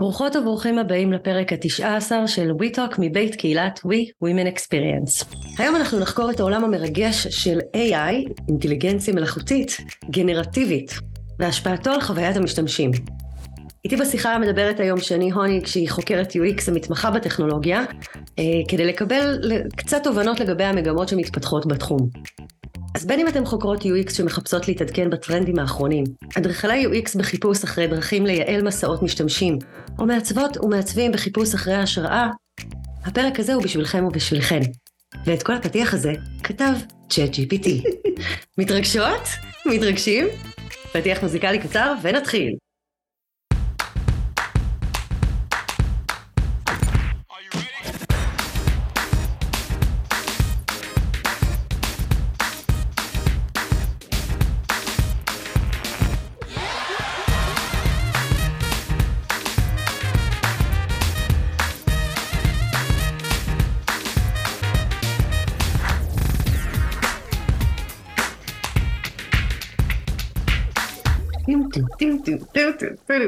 ברוכות 0.00 0.36
וברוכים 0.36 0.78
הבאים 0.78 1.12
לפרק 1.12 1.52
התשע 1.52 1.96
עשר 1.96 2.26
של 2.26 2.50
WeTalk 2.50 2.94
מבית 2.98 3.34
קהילת 3.34 3.78
We 3.78 4.24
Women 4.24 4.56
Experience. 4.56 5.36
היום 5.58 5.76
אנחנו 5.76 6.00
נחקור 6.00 6.30
את 6.30 6.40
העולם 6.40 6.64
המרגש 6.64 7.26
של 7.26 7.58
AI, 7.58 8.32
אינטליגנציה 8.48 9.14
מלאכותית, 9.14 9.76
גנרטיבית, 10.10 10.94
והשפעתו 11.38 11.90
על 11.90 12.00
חוויית 12.00 12.36
המשתמשים. 12.36 12.90
איתי 13.84 13.96
בשיחה 13.96 14.38
מדברת 14.38 14.80
היום 14.80 15.00
שני 15.00 15.30
הוניג 15.30 15.66
שהיא 15.66 15.90
חוקרת 15.90 16.32
UX 16.32 16.62
המתמחה 16.68 17.10
בטכנולוגיה, 17.10 17.84
אה, 18.38 18.44
כדי 18.68 18.86
לקבל 18.86 19.52
קצת 19.76 20.04
תובנות 20.04 20.40
לגבי 20.40 20.64
המגמות 20.64 21.08
שמתפתחות 21.08 21.66
בתחום. 21.66 22.08
אז 22.94 23.06
בין 23.06 23.20
אם 23.20 23.28
אתם 23.28 23.46
חוקרות 23.46 23.82
UX 23.82 24.12
שמחפשות 24.14 24.68
להתעדכן 24.68 25.10
בטרנדים 25.10 25.58
האחרונים, 25.58 26.04
אדריכלי 26.38 26.86
UX 26.86 27.18
בחיפוש 27.18 27.64
אחרי 27.64 27.86
דרכים 27.86 28.26
לייעל 28.26 28.62
מסעות 28.62 29.02
משתמשים, 29.02 29.58
או 29.98 30.06
מעצבות 30.06 30.56
ומעצבים 30.56 31.12
בחיפוש 31.12 31.54
אחרי 31.54 31.74
השראה, 31.74 32.28
הפרק 33.04 33.40
הזה 33.40 33.54
הוא 33.54 33.62
בשבילכם 33.62 34.04
ובשבילכן. 34.04 34.60
ואת 35.26 35.42
כל 35.42 35.54
הפתיח 35.54 35.94
הזה 35.94 36.12
כתב 36.42 36.72
צ'אט 37.08 37.34
GPT. 37.34 37.68
מתרגשות? 38.58 39.28
מתרגשים? 39.66 40.26
פתיח 40.92 41.22
מוזיקלי 41.22 41.58
קצר 41.58 41.94
ונתחיל. 42.02 42.56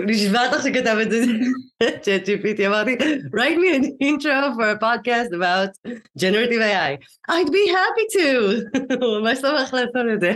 נשבע 0.07 0.47
אותך 0.47 0.63
שכתב 0.65 0.97
את 1.03 1.11
זה, 1.11 1.25
צ'אט 2.03 2.29
GPT, 2.29 2.67
אמרתי, 2.67 2.97
write 3.37 3.59
me 3.59 3.77
an 3.77 3.85
intro 4.03 4.55
for 4.57 4.69
a 4.71 4.83
podcast 4.83 5.33
about 5.33 5.71
generative 6.19 6.61
AI. 6.61 6.99
I'd 7.31 7.51
be 7.51 7.65
happy 7.79 8.07
to. 8.13 8.29
הוא 9.01 9.21
ממש 9.21 9.39
שמח 9.39 9.75
לעשות 9.75 10.07
את 10.15 10.21
זה. 10.21 10.33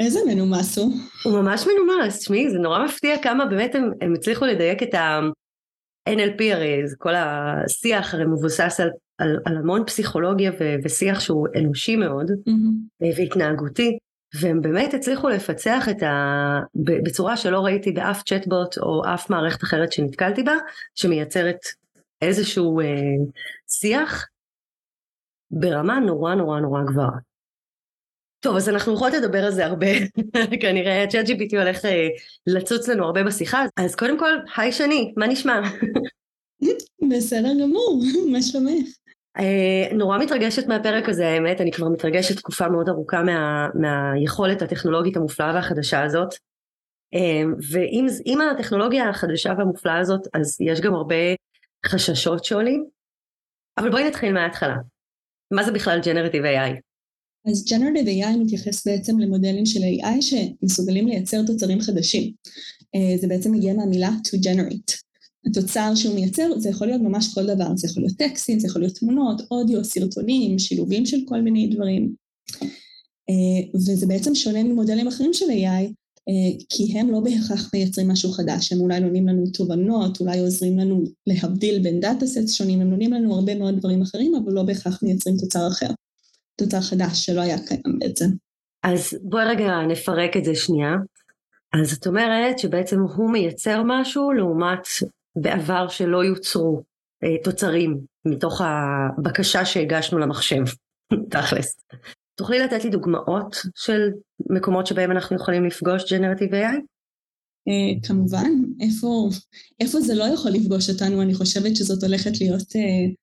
איזה 0.00 0.20
מנומס 0.26 0.78
הוא. 0.78 0.92
הוא 1.24 1.40
ממש 1.42 1.66
מנומס, 1.66 2.18
תשמעי, 2.18 2.50
זה 2.50 2.58
נורא 2.58 2.84
מפתיע 2.84 3.18
כמה 3.18 3.46
באמת 3.46 3.74
הם, 3.74 3.90
הם 4.00 4.14
הצליחו 4.14 4.44
לדייק 4.44 4.82
את 4.82 4.94
ה-NLP 4.94 6.42
הרי, 6.52 6.82
כל 6.98 7.14
השיח 7.14 8.14
הרי 8.14 8.24
מבוסס 8.24 8.80
על, 8.80 8.90
על, 9.18 9.38
על 9.44 9.56
המון 9.56 9.84
פסיכולוגיה 9.86 10.52
ו, 10.60 10.74
ושיח 10.84 11.20
שהוא 11.20 11.48
אנושי 11.58 11.96
מאוד, 11.96 12.30
mm-hmm. 12.30 13.04
והתנהגותי. 13.16 13.98
והם 14.34 14.62
באמת 14.62 14.94
הצליחו 14.94 15.28
לפצח 15.28 15.88
את 15.90 16.02
ה... 16.02 16.60
בצורה 16.74 17.36
שלא 17.36 17.60
ראיתי 17.60 17.92
באף 17.92 18.22
צ'טבוט 18.22 18.78
או 18.78 19.02
אף 19.14 19.30
מערכת 19.30 19.64
אחרת 19.64 19.92
שנתקלתי 19.92 20.42
בה, 20.42 20.54
שמייצרת 20.94 21.58
איזשהו 22.22 22.80
אה, 22.80 22.86
שיח 23.68 24.26
ברמה 25.50 26.00
נורא 26.00 26.34
נורא 26.34 26.60
נורא 26.60 26.82
גבוהה. 26.82 27.18
טוב, 28.40 28.56
אז 28.56 28.68
אנחנו 28.68 28.94
יכולות 28.94 29.14
לדבר 29.14 29.44
על 29.44 29.52
זה 29.52 29.66
הרבה, 29.66 29.86
כנראה 30.62 31.04
צ'אט 31.08 31.26
GPT 31.26 31.58
הולך 31.58 31.84
אה, 31.84 32.08
לצוץ 32.46 32.88
לנו 32.88 33.04
הרבה 33.04 33.24
בשיחה, 33.24 33.64
אז 33.76 33.94
קודם 33.94 34.18
כל, 34.18 34.32
היי 34.56 34.72
שני, 34.72 35.12
מה 35.16 35.26
נשמע? 35.26 35.60
בסדר 37.10 37.52
גמור, 37.62 38.02
מה 38.32 38.42
שלומך? 38.42 38.86
אה, 39.38 39.96
נורא 39.96 40.18
מתרגשת 40.18 40.66
מהפרק 40.66 41.08
הזה 41.08 41.28
האמת, 41.28 41.60
אני 41.60 41.72
כבר 41.72 41.88
מתרגשת 41.88 42.36
תקופה 42.36 42.68
מאוד 42.68 42.88
ארוכה 42.88 43.22
מה, 43.22 43.68
מהיכולת 43.74 44.62
הטכנולוגית 44.62 45.16
המופלאה 45.16 45.54
והחדשה 45.54 46.02
הזאת. 46.02 46.34
אה, 47.14 47.42
ועם 47.70 48.40
הטכנולוגיה 48.40 49.08
החדשה 49.08 49.54
והמופלאה 49.58 49.98
הזאת 49.98 50.20
אז 50.34 50.56
יש 50.60 50.80
גם 50.80 50.94
הרבה 50.94 51.14
חששות 51.86 52.44
שעולים. 52.44 52.86
אבל 53.78 53.90
בואי 53.90 54.08
נתחיל 54.08 54.32
מההתחלה. 54.32 54.76
מה 55.50 55.62
זה 55.62 55.72
בכלל 55.72 56.00
Generative 56.00 56.44
AI? 56.44 56.80
אז 57.50 57.64
Generative 57.68 58.06
AI 58.06 58.38
מתייחס 58.38 58.86
בעצם 58.86 59.18
למודלים 59.18 59.66
של 59.66 59.80
AI 59.80 60.20
שמסוגלים 60.22 61.06
לייצר 61.06 61.36
תוצרים 61.46 61.80
חדשים. 61.80 62.32
אה, 62.94 63.16
זה 63.20 63.28
בעצם 63.28 63.52
מגיע 63.52 63.74
מהמילה 63.74 64.08
to 64.08 64.36
generate. 64.36 65.05
התוצר 65.46 65.94
שהוא 65.94 66.14
מייצר 66.14 66.58
זה 66.58 66.68
יכול 66.68 66.86
להיות 66.86 67.02
ממש 67.02 67.34
כל 67.34 67.46
דבר, 67.46 67.76
זה 67.76 67.88
יכול 67.88 68.02
להיות 68.02 68.16
טקסטים, 68.16 68.60
זה 68.60 68.66
יכול 68.66 68.82
להיות 68.82 68.94
תמונות, 68.94 69.42
אודיו, 69.50 69.84
סרטונים, 69.84 70.58
שילובים 70.58 71.06
של 71.06 71.16
כל 71.24 71.40
מיני 71.40 71.66
דברים. 71.66 72.12
אה, 73.30 73.68
וזה 73.74 74.06
בעצם 74.06 74.34
שונה 74.34 74.62
ממודלים 74.62 75.08
אחרים 75.08 75.32
של 75.32 75.46
AI, 75.46 75.92
אה, 76.28 76.58
כי 76.68 76.98
הם 76.98 77.10
לא 77.10 77.20
בהכרח 77.20 77.70
מייצרים 77.74 78.08
משהו 78.08 78.32
חדש, 78.32 78.72
הם 78.72 78.80
אולי 78.80 79.00
נותנים 79.00 79.28
לנו 79.28 79.44
תובנות, 79.46 80.20
אולי 80.20 80.38
עוזרים 80.38 80.78
לנו 80.78 81.04
להבדיל 81.26 81.82
בין 81.82 82.00
דאטה 82.00 82.26
סט 82.26 82.48
שונים, 82.48 82.80
הם 82.80 82.90
נותנים 82.90 83.12
לנו 83.12 83.34
הרבה 83.34 83.54
מאוד 83.54 83.78
דברים 83.78 84.02
אחרים, 84.02 84.34
אבל 84.34 84.52
לא 84.52 84.62
בהכרח 84.62 85.02
מייצרים 85.02 85.36
תוצר 85.36 85.68
אחר, 85.68 85.90
תוצר 86.56 86.80
חדש 86.80 87.26
שלא 87.26 87.40
היה 87.40 87.58
קיים 87.66 87.98
בעצם. 87.98 88.30
אז 88.82 89.18
בואי 89.22 89.44
רגע 89.44 89.70
נפרק 89.88 90.36
את 90.36 90.44
זה 90.44 90.54
שנייה. 90.54 90.90
אז 91.72 91.92
את 91.92 92.06
אומרת 92.06 92.58
שבעצם 92.58 93.00
הוא 93.00 93.30
מייצר 93.30 93.82
משהו 93.86 94.32
לעומת 94.32 94.78
בעבר 95.36 95.88
שלא 95.88 96.24
יוצרו 96.24 96.82
אה, 97.24 97.42
תוצרים 97.44 98.00
מתוך 98.24 98.60
הבקשה 98.64 99.64
שהגשנו 99.64 100.18
למחשב, 100.18 100.62
תכלס. 101.30 101.76
תוכלי 102.34 102.58
לתת 102.58 102.84
לי 102.84 102.90
דוגמאות 102.90 103.56
של 103.74 104.10
מקומות 104.50 104.86
שבהם 104.86 105.10
אנחנו 105.10 105.36
יכולים 105.36 105.64
לפגוש 105.64 106.12
Generative 106.12 106.52
AI? 106.52 106.80
Uh, 107.68 108.08
כמובן, 108.08 108.50
איפה, 108.80 109.28
איפה 109.80 110.00
זה 110.00 110.14
לא 110.14 110.24
יכול 110.24 110.50
לפגוש 110.50 110.90
אותנו, 110.90 111.22
אני 111.22 111.34
חושבת 111.34 111.76
שזאת 111.76 112.02
הולכת 112.02 112.40
להיות 112.40 112.62
uh, 112.62 113.14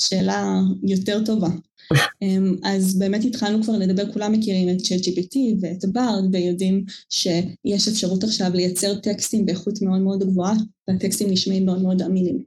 שאלה 0.00 0.44
יותר 0.82 1.24
טובה. 1.24 1.48
Um, 1.94 2.58
אז 2.64 2.98
באמת 2.98 3.24
התחלנו 3.24 3.62
כבר 3.62 3.78
לדבר, 3.78 4.12
כולם 4.12 4.32
מכירים 4.32 4.68
את 4.68 4.80
ChatGPT 4.80 5.36
ואת 5.60 5.84
ברד 5.92 6.24
ויודעים 6.32 6.84
שיש 7.10 7.88
אפשרות 7.88 8.24
עכשיו 8.24 8.50
לייצר 8.54 8.98
טקסטים 8.98 9.46
באיכות 9.46 9.82
מאוד 9.82 10.00
מאוד 10.00 10.22
גבוהה 10.22 10.54
והטקסטים 10.88 11.30
נשמעים 11.30 11.66
מאוד 11.66 11.82
מאוד 11.82 12.02
אמינים. 12.02 12.44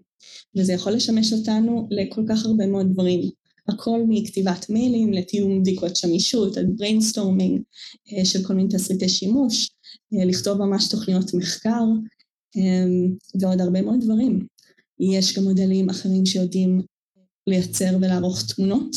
וזה 0.58 0.74
יכול 0.74 0.92
לשמש 0.92 1.34
אותנו 1.34 1.88
לכל 1.92 2.22
כך 2.30 2.46
הרבה 2.46 2.68
מאוד 2.68 2.94
דברים. 2.94 3.30
הכל 3.68 4.04
מכתיבת 4.08 4.70
מיילים 4.70 5.14
לתיאום 5.14 5.62
בדיקות 5.62 5.96
שמישות, 5.96 6.58
עד 6.58 6.66
brainstorming 6.78 7.62
uh, 7.62 8.26
של 8.26 8.44
כל 8.44 8.54
מיני 8.54 8.70
תסריטי 8.70 9.10
שימוש, 9.10 9.70
uh, 10.14 10.26
לכתוב 10.26 10.58
ממש 10.58 10.90
תוכניות 10.90 11.34
מחקר 11.34 11.84
um, 12.58 13.42
ועוד 13.42 13.62
הרבה 13.62 13.82
מאוד 13.82 14.00
דברים. 14.02 14.48
יש 15.00 15.38
גם 15.38 15.44
מודלים 15.44 15.90
אחרים 15.90 16.26
שיודעים 16.26 16.82
לייצר 17.48 17.98
ולערוך 18.02 18.42
תמונות, 18.46 18.96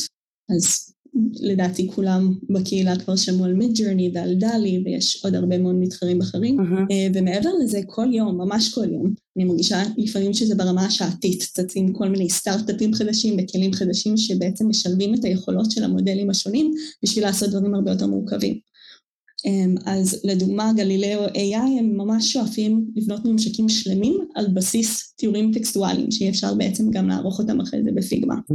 אז 0.57 0.93
לדעתי 1.41 1.89
כולם 1.95 2.35
בקהילה 2.51 2.99
כבר 2.99 3.17
שמעו 3.17 3.45
על 3.45 3.55
מידג'רני 3.55 4.11
ועל 4.15 4.35
דלי 4.35 4.83
ויש 4.85 5.25
עוד 5.25 5.35
הרבה 5.35 5.59
מאוד 5.59 5.75
מתחרים 5.75 6.21
אחרים 6.21 6.61
uh-huh. 6.61 6.93
ומעבר 7.15 7.51
לזה 7.63 7.81
כל 7.87 8.07
יום, 8.13 8.39
ממש 8.39 8.75
כל 8.75 8.93
יום, 8.93 9.15
אני 9.37 9.45
מרגישה 9.45 9.83
לפעמים 9.97 10.35
שזה 10.35 10.55
ברמה 10.55 10.87
השעתית, 10.87 11.43
צצים 11.43 11.93
כל 11.93 12.09
מיני 12.09 12.31
סטארט-אפים 12.31 12.95
חדשים 12.95 13.37
וכלים 13.39 13.73
חדשים 13.73 14.17
שבעצם 14.17 14.69
משלבים 14.69 15.15
את 15.15 15.25
היכולות 15.25 15.71
של 15.71 15.85
המודלים 15.85 16.31
השונים 16.31 16.75
בשביל 17.03 17.25
לעשות 17.25 17.51
דברים 17.51 17.75
הרבה 17.75 17.91
יותר 17.91 18.07
מורכבים. 18.07 18.59
אמ, 19.45 19.75
אז 19.87 20.21
לדוגמה 20.25 20.73
גלילאו 20.77 21.27
AI 21.27 21.79
הם 21.79 21.97
ממש 21.97 22.33
שואפים 22.33 22.87
לבנות 22.97 23.25
ממשקים 23.25 23.69
שלמים 23.69 24.19
על 24.35 24.49
בסיס 24.55 25.15
תיאורים 25.17 25.53
טקסטואליים 25.53 26.11
שאי 26.11 26.29
אפשר 26.29 26.55
בעצם 26.55 26.91
גם 26.91 27.09
לערוך 27.09 27.39
אותם 27.39 27.61
אחרי 27.61 27.83
זה 27.83 27.91
בפיגמה. 27.95 28.35
Mm. 28.35 28.55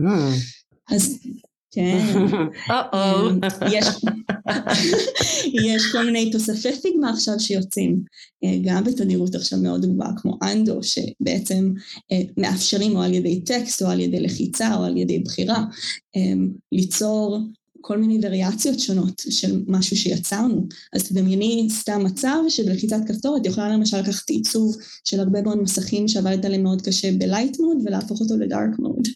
אז 0.96 1.20
כן, 1.76 2.06
אמ, 2.72 3.40
יש, 3.72 3.86
יש 5.66 5.92
כל 5.92 6.06
מיני 6.06 6.32
תוספי 6.32 6.82
פיגמה 6.82 7.10
עכשיו 7.10 7.40
שיוצאים 7.40 8.00
אה, 8.44 8.58
גם 8.64 8.84
בתדירות 8.84 9.36
עכשיו 9.36 9.60
מאוד 9.60 9.86
גבוהה 9.86 10.12
כמו 10.18 10.38
אנדו 10.44 10.80
שבעצם 10.84 11.74
אה, 12.12 12.22
מאפשרים 12.38 12.96
או 12.96 13.02
על 13.02 13.14
ידי 13.14 13.42
טקסט 13.42 13.82
או 13.82 13.88
על 13.88 14.00
ידי 14.00 14.20
לחיצה 14.20 14.76
או 14.76 14.84
על 14.84 14.98
ידי 14.98 15.20
בחירה 15.20 15.64
אמ, 16.16 16.50
ליצור 16.72 17.40
כל 17.86 17.98
מיני 17.98 18.20
וריאציות 18.24 18.80
שונות 18.80 19.22
של 19.30 19.64
משהו 19.68 19.98
שיצרנו. 19.98 20.68
אז 20.94 21.04
תדמייני 21.04 21.68
סתם 21.70 22.04
מצב 22.04 22.38
שבלחיצת 22.50 23.00
כפתור 23.08 23.38
את 23.38 23.46
יכולה 23.46 23.70
למשל 23.70 24.00
לקחת 24.00 24.30
עיצוב 24.30 24.78
של 25.04 25.20
הרבה 25.20 25.42
מאוד 25.42 25.62
מסכים 25.62 26.08
שעבדת 26.08 26.46
עליהם 26.46 26.64
מאוד 26.64 26.82
קשה 26.82 27.12
בלייט 27.12 27.60
מוד 27.60 27.78
ולהפוך 27.86 28.22
אותו 28.22 28.38
לדארק 28.38 28.80
מוד. 28.80 29.08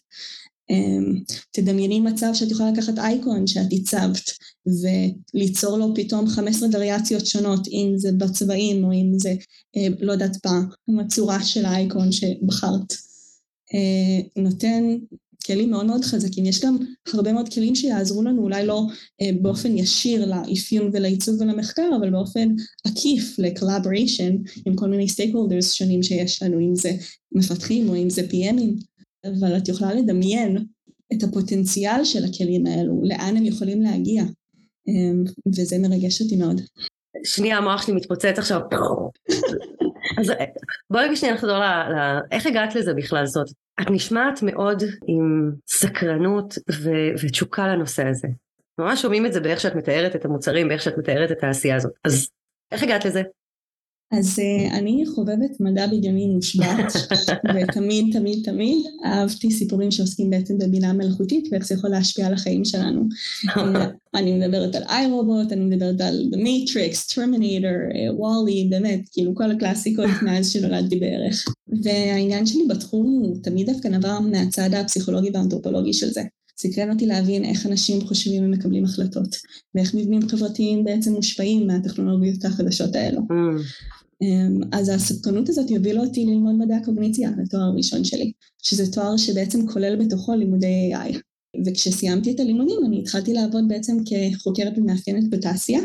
תדמייני 1.52 2.00
מצב 2.00 2.30
שאת 2.34 2.52
יכולה 2.52 2.72
לקחת 2.72 2.98
אייקון 2.98 3.48
שאת 3.48 3.68
הצבת 3.72 4.32
וליצור 5.34 5.78
לו 5.78 5.94
פתאום 5.96 6.28
15 6.28 6.70
וריאציות 6.74 7.26
שונות, 7.26 7.68
אם 7.68 7.94
זה 7.96 8.12
בצבעים 8.12 8.84
או 8.84 8.92
אם 8.92 9.20
זה, 9.20 9.34
לא 10.00 10.12
יודעת, 10.12 10.38
בצורה 10.88 11.44
של 11.44 11.66
האייקון 11.66 12.12
שבחרת. 12.12 12.94
נותן 14.36 14.84
כלים 15.48 15.70
מאוד 15.72 15.86
מאוד 15.86 16.06
חזקים. 16.06 16.46
יש 16.46 16.66
גם 16.66 16.78
הרבה 17.14 17.34
מאוד 17.34 17.54
כלים 17.54 17.76
שיעזרו 17.76 18.24
לנו, 18.24 18.42
אולי 18.42 18.66
לא 18.66 18.84
אה, 19.22 19.30
באופן 19.42 19.78
ישיר 19.78 20.26
לאפיון 20.26 20.90
ולעיצוב 20.94 21.42
ולמחקר, 21.42 21.90
אבל 22.00 22.10
באופן 22.10 22.50
עקיף 22.86 23.40
ל-collaboration 23.40 24.62
עם 24.66 24.76
כל 24.76 24.88
מיני 24.88 25.06
stakeholders 25.06 25.66
שונים 25.74 26.04
שיש 26.04 26.44
לנו, 26.44 26.60
אם 26.60 26.76
זה 26.76 26.92
מפתחים 27.32 27.90
או 27.90 27.96
אם 27.96 28.10
זה 28.10 28.22
PMים, 28.22 28.97
אבל 29.40 29.58
את 29.58 29.68
יכולה 29.68 29.94
לדמיין 29.94 30.58
את 31.14 31.24
הפוטנציאל 31.24 32.04
של 32.04 32.26
הכלים 32.26 32.66
האלו, 32.66 33.02
לאן 33.04 33.38
הם 33.38 33.46
יכולים 33.46 33.82
להגיע, 33.82 34.24
אה, 34.88 35.32
וזה 35.48 35.78
מרגש 35.80 36.22
אותי 36.22 36.36
מאוד. 36.36 36.62
שנייה, 37.24 37.58
המוח 37.58 37.86
שלי 37.86 37.96
מתפוצץ 37.96 38.38
עכשיו. 38.38 38.62
אז 40.20 40.32
בואי 40.90 41.06
רגע 41.06 41.16
שנייה 41.16 41.34
נחזור 41.36 41.58
ל... 41.58 41.64
ל... 41.64 42.20
איך 42.32 42.46
הגעת 42.46 42.76
לזה 42.76 42.94
בכלל 42.94 43.26
זאת? 43.26 43.48
את 43.82 43.92
נשמעת 43.92 44.40
מאוד 44.44 44.84
עם 45.08 45.52
סקרנות 45.68 46.56
ו... 46.72 46.90
ותשוקה 47.24 47.68
לנושא 47.68 48.08
הזה. 48.08 48.28
ממש 48.80 49.02
שומעים 49.02 49.26
את 49.26 49.34
זה 49.34 49.40
באיך 49.40 49.60
שאת 49.60 49.76
מתארת 49.76 50.16
את 50.16 50.26
המוצרים, 50.26 50.68
באיך 50.68 50.82
שאת 50.82 50.98
מתארת 50.98 51.32
את 51.32 51.44
העשייה 51.44 51.76
הזאת. 51.76 51.92
אז 52.04 52.30
איך 52.72 52.84
הגעת 52.84 53.06
לזה? 53.06 53.22
אז 54.12 54.40
uh, 54.40 54.74
אני 54.74 55.04
חובבת 55.16 55.60
מדע 55.60 55.88
בדיוני 55.88 56.28
מושבת, 56.28 56.94
ותמיד 57.56 58.06
תמיד 58.14 58.40
תמיד 58.44 58.86
אהבתי 59.06 59.52
סיפורים 59.52 59.92
שעוסקים 59.92 60.30
בעצם 60.30 60.58
בבינה 60.58 60.94
מלאכותית 60.94 61.48
ואיך 61.52 61.68
זה 61.68 61.76
יכול 61.76 61.90
להשפיע 61.90 62.28
על 62.28 62.34
החיים 62.34 62.66
שלנו. 62.66 63.08
אני 64.16 64.40
מדברת 64.40 64.76
על 64.76 64.84
איי-רובוט, 64.84 65.52
אני 65.52 65.66
מדברת 65.66 66.02
על 66.02 66.30
The 66.34 66.38
Matrix, 66.38 67.14
Terminator, 67.14 68.14
וואלי, 68.14 68.68
uh, 68.68 68.70
באמת, 68.70 69.10
כאילו 69.12 69.36
כל 69.36 69.52
הקלאסיקות 69.52 70.10
מאז 70.26 70.52
שנולדתי 70.52 71.00
בערך. 71.00 71.46
והעניין 71.84 72.46
שלי 72.46 72.64
בתחום 72.70 73.06
הוא 73.06 73.38
תמיד 73.44 73.70
דווקא 73.70 73.88
נבע 73.88 74.20
מהצד 74.20 74.74
הפסיכולוגי 74.74 75.30
והאנתרופולוגי 75.34 75.94
של 75.94 76.10
זה. 76.10 76.22
סקרן 76.60 76.92
אותי 76.92 77.06
להבין 77.06 77.46
איך 77.46 77.66
אנשים 77.66 78.02
חושבים 78.02 78.44
ומקבלים 78.46 78.86
החלטות, 78.86 79.36
ואיך 79.76 79.96
מבנים 79.96 80.30
חברתיים 80.30 80.84
בעצם 80.84 81.14
מושפעים 81.14 81.68
מהטכנולוגיות 81.68 82.46
החדשות 82.46 82.96
האלו. 82.96 83.20
Mm. 83.20 83.62
אמ, 84.22 84.62
אז 84.72 84.90
הספקנות 84.90 85.50
הזאת 85.50 85.72
יובילה 85.72 86.02
אותי 86.02 86.26
ללמוד 86.26 86.56
מדעי 86.56 86.78
הקוגניציה 86.78 87.32
לתואר 87.44 87.62
הראשון 87.62 88.04
שלי, 88.04 88.32
שזה 88.62 88.92
תואר 88.92 89.18
שבעצם 89.18 89.68
כולל 89.68 90.06
בתוכו 90.06 90.36
לימודי 90.36 90.92
AI. 90.96 91.18
וכשסיימתי 91.66 92.32
את 92.32 92.40
הלימודים 92.40 92.80
אני 92.88 93.00
התחלתי 93.00 93.34
לעבוד 93.34 93.64
בעצם 93.68 93.98
כחוקרת 94.06 94.78
ומאפיינת 94.78 95.30
בתעשייה, 95.30 95.82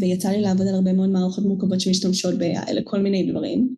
ויצא 0.00 0.28
לי 0.28 0.40
לעבוד 0.40 0.66
על 0.66 0.74
הרבה 0.74 0.92
מאוד 0.92 1.08
מערכות 1.08 1.44
מורכבות 1.44 1.80
שמשתמשות 1.80 2.34
ב-AI 2.38 2.72
לכל 2.72 3.00
מיני 3.00 3.30
דברים, 3.30 3.74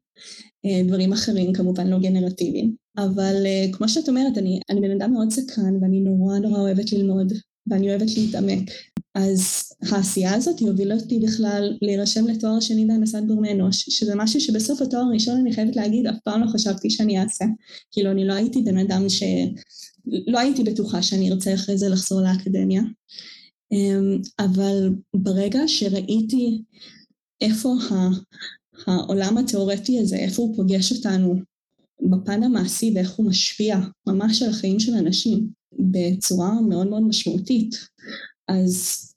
אה, 0.66 0.82
דברים 0.86 1.12
אחרים 1.12 1.52
כמובן 1.52 1.86
לא 1.86 1.98
גנרטיביים. 1.98 2.74
אבל 2.98 3.34
uh, 3.44 3.76
כמו 3.76 3.88
שאת 3.88 4.08
אומרת, 4.08 4.38
אני, 4.38 4.60
אני 4.70 4.80
בן 4.80 4.90
אדם 4.90 5.12
מאוד 5.12 5.30
סקרן 5.30 5.76
ואני 5.82 6.00
נורא 6.00 6.38
נורא 6.38 6.60
אוהבת 6.60 6.92
ללמוד 6.92 7.32
ואני 7.66 7.90
אוהבת 7.90 8.16
להתעמק. 8.16 8.70
אז 9.14 9.72
העשייה 9.82 10.34
הזאת 10.34 10.60
הובילה 10.60 10.94
אותי 10.94 11.18
בכלל 11.18 11.78
להירשם 11.82 12.28
לתואר 12.28 12.60
שני 12.60 12.86
בהנדסת 12.86 13.22
גורמי 13.26 13.52
אנוש, 13.52 13.84
שזה 13.88 14.14
משהו 14.14 14.40
שבסוף 14.40 14.82
התואר 14.82 15.02
הראשון 15.02 15.40
אני 15.40 15.52
חייבת 15.52 15.76
להגיד, 15.76 16.06
אף 16.06 16.16
פעם 16.24 16.40
לא 16.40 16.46
חשבתי 16.46 16.90
שאני 16.90 17.20
אעשה. 17.20 17.44
כאילו 17.90 18.10
אני 18.10 18.26
לא 18.26 18.32
הייתי 18.32 18.62
בן 18.62 18.78
אדם 18.78 19.08
ש... 19.08 19.22
לא 20.26 20.38
הייתי 20.38 20.62
בטוחה 20.64 21.02
שאני 21.02 21.32
ארצה 21.32 21.54
אחרי 21.54 21.78
זה 21.78 21.88
לחזור 21.88 22.20
לאקדמיה. 22.20 22.82
אמ, 23.72 24.18
אבל 24.38 24.90
ברגע 25.16 25.60
שראיתי 25.66 26.62
איפה 27.40 27.74
העולם 28.86 29.38
התיאורטי 29.38 30.00
הזה, 30.00 30.16
איפה 30.16 30.42
הוא 30.42 30.56
פוגש 30.56 30.92
אותנו 30.92 31.34
בפן 32.10 32.42
המעשי 32.42 32.92
ואיך 32.94 33.10
הוא 33.10 33.26
משפיע 33.26 33.78
ממש 34.06 34.42
על 34.42 34.50
החיים 34.50 34.80
של 34.80 34.94
אנשים 34.94 35.48
בצורה 35.78 36.60
מאוד 36.60 36.86
מאוד 36.86 37.02
משמעותית. 37.02 37.74
אז 38.48 39.12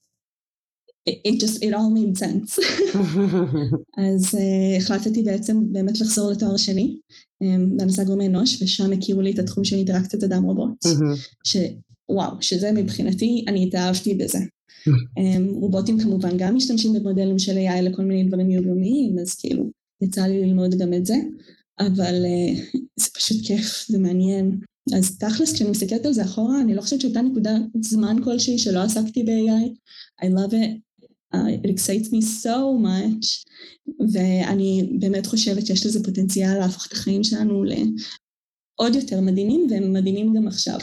it 1.09 1.39
just, 1.39 1.63
it 1.63 1.73
all 1.73 1.89
made 1.91 2.17
sense. 2.17 2.59
אז 4.07 4.35
uh, 4.35 4.77
החלטתי 4.77 5.23
בעצם 5.23 5.73
באמת 5.73 6.01
לחזור 6.01 6.31
לתואר 6.31 6.57
שני 6.57 6.97
um, 7.43 7.45
בהנדסה 7.77 8.03
גורמי 8.03 8.27
אנוש, 8.27 8.61
ושם 8.61 8.91
הכירו 8.91 9.21
לי 9.21 9.31
את 9.31 9.39
התחום 9.39 9.63
של 9.63 9.75
אינטראקציית 9.75 10.23
אדם 10.23 10.43
רובוט, 10.43 10.85
שוואו, 11.43 12.41
שזה 12.41 12.71
מבחינתי, 12.71 13.45
אני 13.47 13.67
התאהבתי 13.67 14.13
בזה. 14.15 14.39
um, 14.87 15.51
רובוטים 15.61 15.99
כמובן 15.99 16.37
גם 16.37 16.55
משתמשים 16.55 16.93
במודלים 16.93 17.39
של 17.39 17.57
AI 17.57 17.81
לכל 17.81 18.01
מיני 18.01 18.29
דברים 18.29 18.49
יומיומיים, 18.49 19.19
אז 19.19 19.35
כאילו 19.35 19.69
יצא 20.01 20.21
לי 20.21 20.41
ללמוד 20.41 20.75
גם 20.75 20.93
את 20.93 21.05
זה. 21.05 21.15
אבל 21.79 22.25
uh, 22.25 22.77
זה 23.01 23.09
פשוט 23.13 23.37
כיף, 23.47 23.85
זה 23.87 23.99
מעניין. 23.99 24.59
אז 24.93 25.17
תכלס, 25.17 25.53
כשאני 25.53 25.69
מסתכלת 25.69 26.05
על 26.05 26.13
זה 26.13 26.23
אחורה, 26.23 26.61
אני 26.61 26.75
לא 26.75 26.81
חושבת 26.81 27.01
שהייתה 27.01 27.21
נקודה 27.21 27.51
זמן 27.81 28.15
כלשהי 28.23 28.57
שלא 28.57 28.79
עסקתי 28.79 29.23
ב-AI. 29.23 29.69
I 30.25 30.27
love 30.27 30.53
it, 30.53 31.03
uh, 31.35 31.37
it 31.37 31.69
excites 31.69 32.07
me 32.07 32.21
so 32.43 32.57
much, 32.83 33.45
ואני 34.13 34.89
באמת 34.99 35.25
חושבת 35.25 35.65
שיש 35.65 35.85
לזה 35.85 36.03
פוטנציאל 36.03 36.59
להפוך 36.59 36.87
את 36.87 36.91
החיים 36.91 37.23
שלנו 37.23 37.63
לעוד 37.63 38.95
יותר 38.95 39.21
מדהימים, 39.21 39.67
והם 39.69 39.93
מדהימים 39.93 40.33
גם 40.33 40.47
עכשיו. 40.47 40.79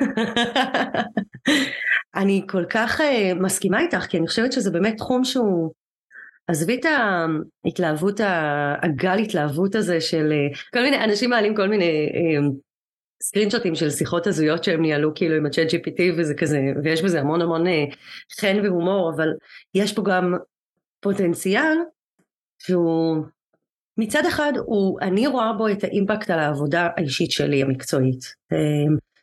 אני 2.16 2.42
כל 2.48 2.64
כך 2.70 3.00
uh, 3.00 3.04
מסכימה 3.42 3.80
איתך, 3.80 4.06
כי 4.08 4.18
אני 4.18 4.28
חושבת 4.28 4.52
שזה 4.52 4.70
באמת 4.70 4.96
תחום 4.96 5.24
שהוא... 5.24 5.79
עזבי 6.46 6.80
את 6.80 6.84
ההתלהבות, 7.64 8.20
הגל 8.82 9.18
התלהבות 9.18 9.74
הזה 9.74 10.00
של 10.00 10.32
uh, 10.32 10.58
כל 10.72 10.82
מיני, 10.82 11.04
אנשים 11.04 11.30
מעלים 11.30 11.54
כל 11.54 11.68
מיני 11.68 12.08
uh, 12.08 12.52
סקרינשוטים 13.22 13.74
של 13.74 13.90
שיחות 13.90 14.26
הזויות 14.26 14.64
שהם 14.64 14.82
ניהלו 14.82 15.14
כאילו 15.14 15.36
עם 15.36 15.46
הצ'אט 15.46 15.66
GPT 15.66 16.02
וזה 16.16 16.34
כזה, 16.34 16.60
ויש 16.84 17.02
בזה 17.02 17.20
המון 17.20 17.42
המון 17.42 17.66
uh, 17.66 17.70
חן 18.40 18.60
והומור, 18.64 19.12
אבל 19.16 19.28
יש 19.74 19.92
פה 19.92 20.02
גם 20.02 20.34
פוטנציאל 21.00 21.76
שהוא 22.58 23.24
מצד 23.98 24.26
אחד 24.28 24.52
הוא, 24.66 25.00
אני 25.00 25.26
רואה 25.26 25.52
בו 25.52 25.68
את 25.68 25.84
האימפקט 25.84 26.30
על 26.30 26.38
העבודה 26.38 26.88
האישית 26.96 27.30
שלי 27.30 27.62
המקצועית. 27.62 28.20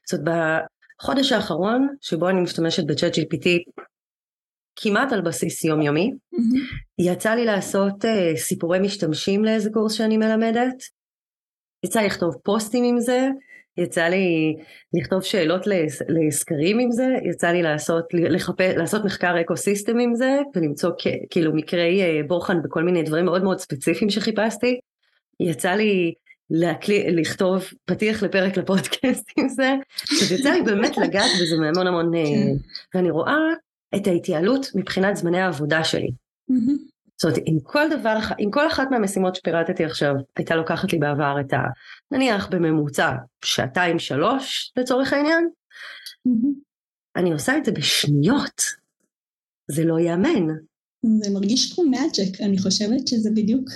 זאת 0.10 0.20
אומרת, 0.20 0.62
בחודש 1.02 1.32
האחרון, 1.32 1.88
שבו 2.02 2.30
אני 2.30 2.42
משתמשת 2.42 2.84
בצ'אט 2.84 3.14
GPT 3.16 3.48
כמעט 4.80 5.14
על 5.14 5.22
בסיס 5.22 5.64
יומיומי, 5.64 6.12
mm-hmm. 6.36 7.00
יצא 7.00 7.30
לי 7.30 7.46
לעשות 7.46 8.06
uh, 8.06 8.38
סיפורי 8.38 8.80
משתמשים 8.80 9.46
לאיזה 9.46 9.70
קורס 9.70 9.94
שאני 9.94 10.18
מלמדת, 10.18 10.84
יצא 11.86 12.00
לי 12.00 12.06
לכתוב 12.06 12.36
פוסטים 12.44 12.84
עם 12.84 13.00
זה, 13.00 13.30
יצא 13.78 14.04
לי 14.04 14.56
לכתוב 14.94 15.22
שאלות 15.22 15.68
לסקרים 16.10 16.80
עם 16.80 16.92
זה, 16.92 17.08
יצא 17.30 17.48
לי 17.48 17.62
לעשות, 17.64 18.06
לחפש, 18.14 18.74
לעשות 18.78 19.06
מחקר 19.06 19.42
אקו 19.42 19.58
סיסטם 19.58 20.00
עם 20.00 20.16
זה, 20.16 20.40
ולמצוא 20.56 20.92
כאילו 21.30 21.56
מקרי 21.56 22.02
uh, 22.02 22.28
בוחן 22.28 22.62
בכל 22.62 22.84
מיני 22.84 23.04
דברים 23.04 23.26
מאוד 23.26 23.44
מאוד 23.44 23.60
ספציפיים 23.60 24.10
שחיפשתי. 24.10 24.80
יצא 25.40 25.72
לי 25.72 26.14
להקלי, 26.50 27.12
לכתוב 27.12 27.66
פתיח 27.86 28.24
לפרק 28.24 28.58
לפודקאסט 28.58 29.32
עם 29.38 29.50
זה, 29.50 29.74
אז 30.22 30.32
יצא 30.32 30.50
לי 30.50 30.62
באמת 30.62 30.98
לגעת 30.98 31.32
בזה 31.42 31.58
מהמון 31.58 31.88
המון, 31.88 32.16
אה, 32.16 32.24
כן. 32.26 32.98
ואני 32.98 33.12
רואה 33.12 33.38
את 33.98 34.08
ההתייעלות 34.08 34.68
מבחינת 34.76 35.16
זמני 35.16 35.40
העבודה 35.40 35.84
שלי. 35.84 36.10
זאת 37.18 37.24
אומרת, 37.24 37.40
עם 37.46 37.60
כל 37.64 37.86
דבר, 38.00 38.18
עם 38.38 38.52
כל 38.52 38.68
אחת 38.68 38.88
מהמשימות 38.92 39.36
שפירטתי 39.36 39.86
עכשיו, 39.86 40.14
הייתה 40.38 40.56
לוקחת 40.56 40.94
לי 40.94 41.00
בעבר 41.00 41.36
את 41.40 41.54
ה... 41.54 41.58
נניח 42.12 42.48
בממוצע 42.52 43.12
שעתיים 43.46 44.00
שלוש 44.00 44.74
לצורך 44.78 45.14
העניין, 45.14 45.50
אני 47.16 47.34
עושה 47.34 47.58
את 47.58 47.66
זה 47.66 47.72
בשניות. 47.72 48.62
זה 49.72 49.86
לא 49.86 50.00
ייאמן. 50.00 50.48
זה 51.24 51.30
מרגיש 51.34 51.74
כמו 51.74 51.84
מאג'ק, 51.84 52.42
אני 52.42 52.58
חושבת 52.58 53.08
שזה 53.08 53.30
בדיוק 53.36 53.70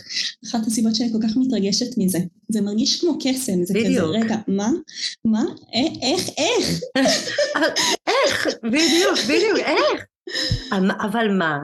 אחת 0.45 0.59
הסיבות 0.67 0.95
שאני 0.95 1.11
כל 1.11 1.27
כך 1.27 1.37
מתרגשת 1.37 1.97
מזה. 1.97 2.19
זה 2.49 2.61
מרגיש 2.61 3.01
כמו 3.01 3.17
קסם, 3.23 3.63
זה 3.63 3.73
בדיוק. 3.73 3.87
כזה, 3.87 4.03
רגע, 4.03 4.35
מה? 4.47 4.69
מה? 5.25 5.43
איך? 6.01 6.29
איך? 6.37 6.81
איך? 8.07 8.47
בדיוק, 8.63 9.17
בדיוק, 9.29 9.57
איך? 9.57 10.05
אבל 11.01 11.27
מה? 11.37 11.59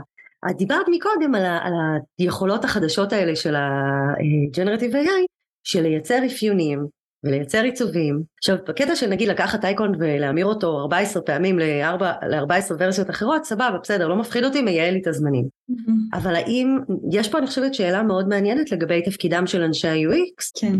את 0.51 0.57
דיברת 0.57 0.85
מקודם 0.91 1.35
על, 1.35 1.45
ה, 1.45 1.59
על 1.63 1.73
היכולות 2.17 2.65
החדשות 2.65 3.13
האלה 3.13 3.35
של 3.35 3.55
ה-Generative 3.55 4.93
AI, 4.93 5.25
של 5.63 5.81
לייצר 5.81 6.19
אפיונים 6.25 6.85
ולייצר 7.23 7.63
עיצובים. 7.63 8.21
עכשיו, 8.37 8.57
בקטע 8.67 8.95
של 8.95 9.07
נגיד 9.07 9.27
לקחת 9.27 9.65
אייקון 9.65 9.91
ולהמיר 9.99 10.45
אותו 10.45 10.79
14 10.79 11.23
פעמים 11.23 11.59
ל-14 11.59 12.73
ורסיות 12.79 13.09
אחרות, 13.09 13.45
סבבה, 13.45 13.77
בסדר, 13.83 14.07
לא 14.07 14.15
מפחיד 14.15 14.43
אותי, 14.43 14.61
מייעל 14.61 14.93
לי 14.93 15.01
את 15.01 15.07
הזמנים. 15.07 15.45
Mm-hmm. 15.71 16.17
אבל 16.17 16.35
האם, 16.35 16.77
יש 17.11 17.29
פה 17.29 17.37
אני 17.37 17.47
חושבת 17.47 17.73
שאלה 17.73 18.03
מאוד 18.03 18.27
מעניינת 18.27 18.71
לגבי 18.71 19.01
תפקידם 19.01 19.47
של 19.47 19.61
אנשי 19.61 19.87
ה-UX. 19.87 20.59
כן. 20.61 20.75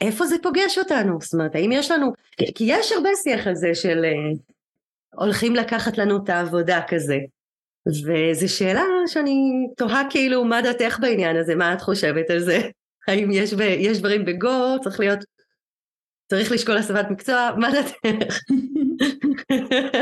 איפה 0.00 0.26
זה 0.26 0.36
פוגש 0.42 0.78
אותנו? 0.78 1.18
זאת 1.20 1.34
אומרת, 1.34 1.54
האם 1.54 1.72
יש 1.72 1.90
לנו, 1.90 2.12
כי 2.54 2.64
יש 2.66 2.92
הרבה 2.92 3.08
שיח 3.22 3.46
על 3.46 3.54
זה 3.54 3.74
של 3.74 4.04
uh, 4.04 4.38
הולכים 5.18 5.56
לקחת 5.56 5.98
לנו 5.98 6.16
את 6.24 6.28
העבודה 6.28 6.80
כזה. 6.88 7.18
וזו 7.88 8.48
שאלה 8.48 8.84
שאני 9.06 9.66
תוהה 9.76 10.02
כאילו 10.10 10.44
מה 10.44 10.62
דעתך 10.62 10.98
בעניין 11.00 11.36
הזה, 11.36 11.54
מה 11.54 11.74
את 11.74 11.80
חושבת 11.80 12.30
על 12.30 12.40
זה? 12.40 12.60
האם 13.08 13.30
יש, 13.32 13.54
ב, 13.54 13.60
יש 13.60 13.98
דברים 13.98 14.24
בגו, 14.24 14.76
צריך 14.84 15.00
להיות, 15.00 15.18
צריך 16.30 16.52
לשקול 16.52 16.76
הסבת 16.76 17.10
מקצוע, 17.10 17.50
מה 17.56 17.68
דעתך? 17.72 17.94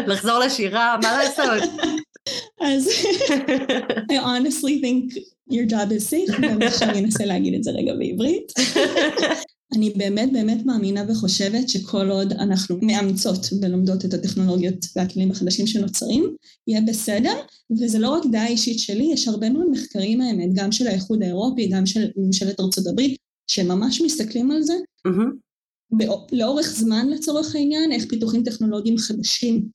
לחזור 0.13 0.39
לשירה, 0.39 0.97
מה 1.03 1.19
לעשות? 1.19 1.71
אז 2.61 2.89
I 4.11 4.17
honestly 4.25 4.81
think 4.83 5.19
your 5.51 5.67
job 5.71 5.91
is 5.91 6.11
safe, 6.11 6.41
גם 6.43 6.59
שאני 6.79 7.05
אנסה 7.05 7.25
להגיד 7.25 7.55
את 7.55 7.65
זה 7.65 7.71
רגע 7.71 7.95
בעברית. 7.95 8.53
אני 9.73 9.91
באמת 9.91 10.33
באמת 10.33 10.67
מאמינה 10.67 11.05
וחושבת 11.09 11.69
שכל 11.69 12.11
עוד 12.11 12.33
אנחנו 12.33 12.79
מאמצות 12.83 13.47
ולומדות 13.63 14.05
את 14.05 14.15
הטכנולוגיות 14.15 14.87
והכלים 14.97 15.31
החדשים 15.31 15.67
שנוצרים, 15.67 16.37
יהיה 16.67 16.81
בסדר, 16.81 17.35
וזה 17.71 17.99
לא 17.99 18.09
רק 18.09 18.23
דעה 18.33 18.47
אישית 18.47 18.79
שלי, 18.79 19.11
יש 19.13 19.29
הרבה 19.29 19.51
מאוד 19.51 19.71
מחקרים 19.71 20.21
האמת, 20.21 20.55
גם 20.55 20.73
של 20.73 20.87
האיחוד 20.87 21.23
האירופי, 21.23 21.69
גם 21.69 21.87
של 21.87 22.05
ממשלת 22.17 22.61
ארצות 22.61 22.87
הברית, 22.87 23.17
שממש 23.47 24.01
מסתכלים 24.01 24.51
על 24.51 24.63
זה. 24.63 24.75
Mm-hmm. 25.09 25.45
לאורך 26.33 26.67
זמן 26.67 27.09
לצורך 27.09 27.55
העניין, 27.55 27.93
איך 27.93 28.05
פיתוחים 28.09 28.43
טכנולוגיים 28.43 28.99
חדשים 28.99 29.69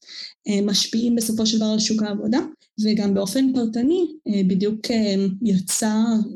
אה, 0.48 0.62
משפיעים 0.66 1.16
בסופו 1.16 1.46
של 1.46 1.58
דבר 1.58 1.66
על 1.66 1.80
שוק 1.80 2.04
העבודה, 2.04 2.40
וגם 2.84 3.14
באופן 3.14 3.54
פרטני, 3.54 4.06
אה, 4.28 4.42
בדיוק 4.48 4.92
אה, 4.92 5.16
יצא 5.42 5.94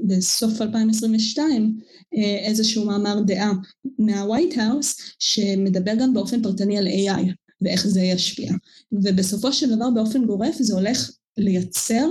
בסוף 0.07 0.62
2022 0.62 1.79
אה, 2.15 2.38
איזשהו 2.45 2.85
מאמר 2.85 3.19
דעה 3.19 3.51
מהווייט 4.00 4.57
האוס, 4.57 4.95
שמדבר 5.19 5.95
גם 5.95 6.13
באופן 6.13 6.41
פרטני 6.41 6.77
על 6.77 6.88
AI 6.88 7.33
ואיך 7.62 7.88
זה 7.88 8.01
ישפיע. 8.01 8.53
ובסופו 8.91 9.53
של 9.53 9.75
דבר 9.75 9.89
באופן 9.89 10.25
גורף 10.25 10.55
זה 10.59 10.73
הולך 10.73 11.12
לייצר 11.38 12.07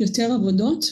יותר 0.00 0.32
עבודות 0.32 0.90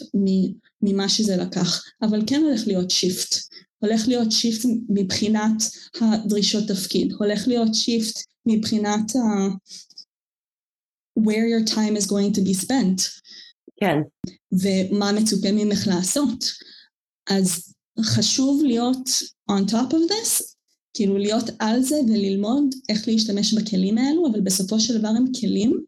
ממה 0.82 1.08
שזה 1.08 1.36
לקח, 1.36 1.84
אבל 2.02 2.22
כן 2.26 2.40
הולך 2.40 2.66
להיות 2.66 2.90
shift. 2.90 3.34
הולך 3.78 4.08
להיות 4.08 4.32
shift 4.32 4.68
מבחינת 4.88 5.62
הדרישות 6.00 6.68
תפקיד, 6.68 7.12
הולך 7.12 7.48
להיות 7.48 7.74
shift 7.74 8.18
מבחינת. 8.46 9.12
Where 11.18 11.47
your 11.47 11.64
time 11.64 11.97
is 11.97 12.06
going 12.06 12.33
to 12.33 12.40
be 12.40 12.54
spent. 12.54 13.21
כן. 13.80 13.97
ומה 14.52 15.12
מצופה 15.12 15.52
ממך 15.52 15.87
לעשות. 15.87 16.44
אז 17.30 17.75
חשוב 18.00 18.62
להיות 18.64 19.09
on 19.50 19.71
top 19.71 19.92
of 19.92 20.11
this, 20.11 20.54
כאילו 20.94 21.18
להיות 21.18 21.50
על 21.59 21.83
זה 21.83 21.97
וללמוד 22.09 22.75
איך 22.88 23.09
להשתמש 23.09 23.54
בכלים 23.54 23.99
האלו, 23.99 24.26
אבל 24.26 24.40
בסופו 24.40 24.80
של 24.80 24.99
דבר 24.99 25.09
הם 25.09 25.25
כלים, 25.40 25.85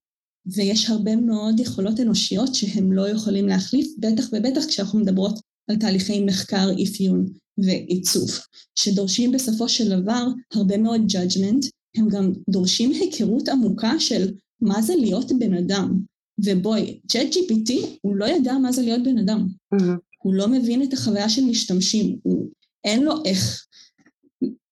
ויש 0.47 0.91
הרבה 0.91 1.17
מאוד 1.17 1.61
יכולות 1.61 2.01
אנושיות 2.01 2.55
שהם 2.55 2.93
לא 2.93 3.09
יכולים 3.09 3.49
להחליף, 3.49 3.87
בטח 3.99 4.29
ובטח 4.33 4.67
כשאנחנו 4.67 4.99
מדברות 4.99 5.41
על 5.71 5.77
תהליכי 5.77 6.21
מחקר, 6.21 6.69
אפיון 6.83 7.27
ועיצוב, 7.59 8.31
שדורשים 8.75 9.33
בסופו 9.33 9.69
של 9.69 10.01
דבר 10.01 10.27
הרבה 10.55 10.79
מאוד 10.79 11.01
judgment, 11.01 11.69
הם 11.97 12.09
גם 12.09 12.33
דורשים 12.51 12.93
היכרות 12.93 13.49
עמוקה 13.49 13.93
של 13.99 14.33
מה 14.61 14.83
זה 14.83 14.95
להיות 14.97 15.33
בן 15.39 15.55
אדם. 15.55 16.01
ובואי, 16.45 17.01
צ'אט 17.09 17.33
GPT 17.33 17.73
הוא 18.01 18.17
לא 18.17 18.25
ידע 18.25 18.59
מה 18.59 18.73
זה 18.73 18.83
להיות 18.83 19.03
בן 19.03 19.19
אדם. 19.19 19.47
Mm-hmm. 19.75 19.97
הוא 20.23 20.35
לא 20.35 20.49
מבין 20.49 20.83
את 20.83 20.93
החוויה 20.93 21.29
של 21.29 21.45
משתמשים, 21.45 22.19
הוא, 22.23 22.49
אין 22.85 23.03
לו 23.03 23.25
איך 23.25 23.67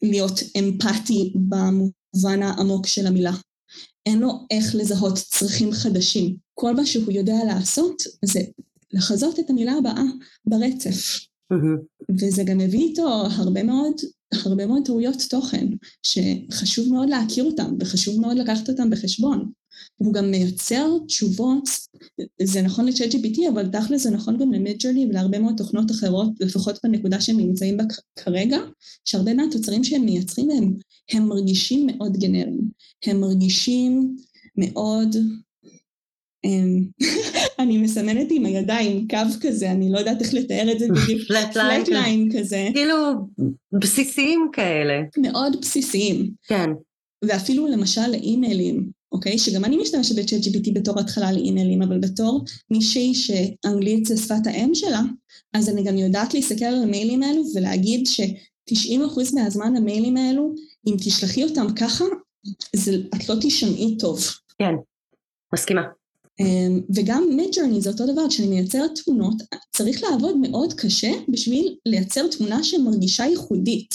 להיות 0.03 0.41
אמפתי 0.59 1.33
במובן 1.35 2.43
העמוק 2.43 2.87
של 2.87 3.07
המילה. 3.07 3.33
אין 4.07 4.19
לו 4.19 4.33
איך 4.51 4.75
לזהות 4.75 5.15
צרכים 5.15 5.73
חדשים. 5.73 6.37
כל 6.55 6.75
מה 6.75 6.87
שהוא 6.87 7.13
יודע 7.13 7.37
לעשות 7.47 8.03
זה 8.25 8.41
לחזות 8.93 9.39
את 9.39 9.51
המילה 9.51 9.73
הבאה 9.73 10.03
ברצף. 10.47 11.19
Mm-hmm. 11.53 12.15
וזה 12.21 12.43
גם 12.45 12.59
מביא 12.59 12.89
איתו 12.89 13.27
הרבה 13.31 13.63
מאוד, 13.63 13.95
הרבה 14.45 14.67
מאוד 14.67 14.83
טעויות 14.85 15.17
תוכן, 15.31 15.67
שחשוב 16.03 16.93
מאוד 16.93 17.09
להכיר 17.09 17.45
אותם 17.45 17.75
וחשוב 17.81 18.21
מאוד 18.21 18.37
לקחת 18.37 18.69
אותם 18.69 18.91
בחשבון. 18.91 19.51
הוא 19.97 20.13
גם 20.13 20.31
מייצר 20.31 20.87
תשובות, 21.07 21.69
זה 22.43 22.63
נכון 22.63 22.87
ל-chat 22.87 23.13
GPT, 23.13 23.49
אבל 23.53 23.69
תכל'ס 23.69 24.03
זה 24.03 24.11
נכון 24.11 24.39
גם 24.39 24.53
ל-Midjourney 24.53 25.09
ולהרבה 25.11 25.39
מאוד 25.39 25.55
תוכנות 25.57 25.91
אחרות, 25.91 26.29
לפחות 26.41 26.79
בנקודה 26.85 27.21
שהם 27.21 27.37
נמצאים 27.37 27.77
בה 27.77 27.85
כרגע, 28.19 28.59
שהרבה 29.05 29.35
מהתוצרים 29.35 29.85
שהם 29.85 30.05
מייצרים 30.05 30.51
הם, 30.51 30.75
הם 31.13 31.29
מרגישים 31.29 31.87
מאוד 31.87 32.17
גנריים, 32.17 32.61
הם 33.07 33.21
מרגישים 33.21 34.17
מאוד... 34.57 35.17
הם, 36.45 36.89
אני 37.63 37.79
מסמנת 37.79 38.27
עם 38.31 38.47
הידיים 38.47 39.09
קו 39.09 39.17
כזה, 39.41 39.71
אני 39.71 39.93
לא 39.93 39.99
יודעת 39.99 40.23
איך 40.23 40.35
לתאר 40.35 40.73
את 40.73 40.79
זה 40.79 40.87
בדיוק. 40.89 41.23
פלט 41.29 41.57
ליין 41.89 42.29
כזה. 42.39 42.69
כאילו 42.73 42.95
בסיסיים 43.73 44.49
כאלה. 44.53 45.03
מאוד 45.19 45.57
בסיסיים. 45.61 46.31
כן. 46.47 46.71
ואפילו 47.25 47.67
למשל 47.67 48.07
לאימיילים, 48.11 48.91
אוקיי? 49.15 49.39
שגם 49.39 49.65
אני 49.65 49.77
משתמשת 49.77 50.15
ב-chat 50.17 50.45
GPT 50.45 50.73
בתור 50.75 51.01
התחלה 51.01 51.33
לאימיילים, 51.33 51.83
אבל 51.83 51.99
בתור 51.99 52.45
מישהי 52.71 53.15
שאנגלית 53.15 54.07
זה 54.07 54.17
שפת 54.17 54.47
האם 54.47 54.75
שלה, 54.75 55.01
אז 55.53 55.69
אני 55.69 55.85
גם 55.85 55.99
יודעת 55.99 56.35
להסתכל 56.35 56.65
על 56.65 56.83
המיילים 56.83 57.23
האלו 57.23 57.43
ולהגיד 57.55 58.07
ש-90% 58.07 59.35
מהזמן 59.35 59.77
המיילים 59.77 60.17
האלו, 60.17 60.55
אם 60.87 60.95
תשלחי 60.99 61.45
אותם 61.45 61.67
ככה, 61.81 62.05
זה, 62.77 62.97
את 63.15 63.29
לא 63.29 63.35
תשמעי 63.41 63.97
טוב. 63.99 64.21
כן, 64.59 64.75
מסכימה. 65.55 65.83
אמ, 66.41 66.81
וגם 66.95 67.25
מידג'רני 67.37 67.81
זה 67.81 67.91
אותו 67.91 68.13
דבר, 68.13 68.29
כשאני 68.29 68.49
מייצרת 68.49 68.91
תמונות, 69.05 69.35
צריך 69.77 70.03
לעבוד 70.03 70.37
מאוד 70.37 70.73
קשה 70.73 71.13
בשביל 71.29 71.77
לייצר 71.87 72.29
תמונה 72.29 72.65
שמרגישה 72.65 73.25
ייחודית, 73.25 73.95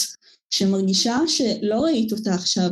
שמרגישה 0.50 1.18
שלא 1.28 1.76
ראית 1.76 2.12
אותה 2.12 2.34
עכשיו 2.34 2.70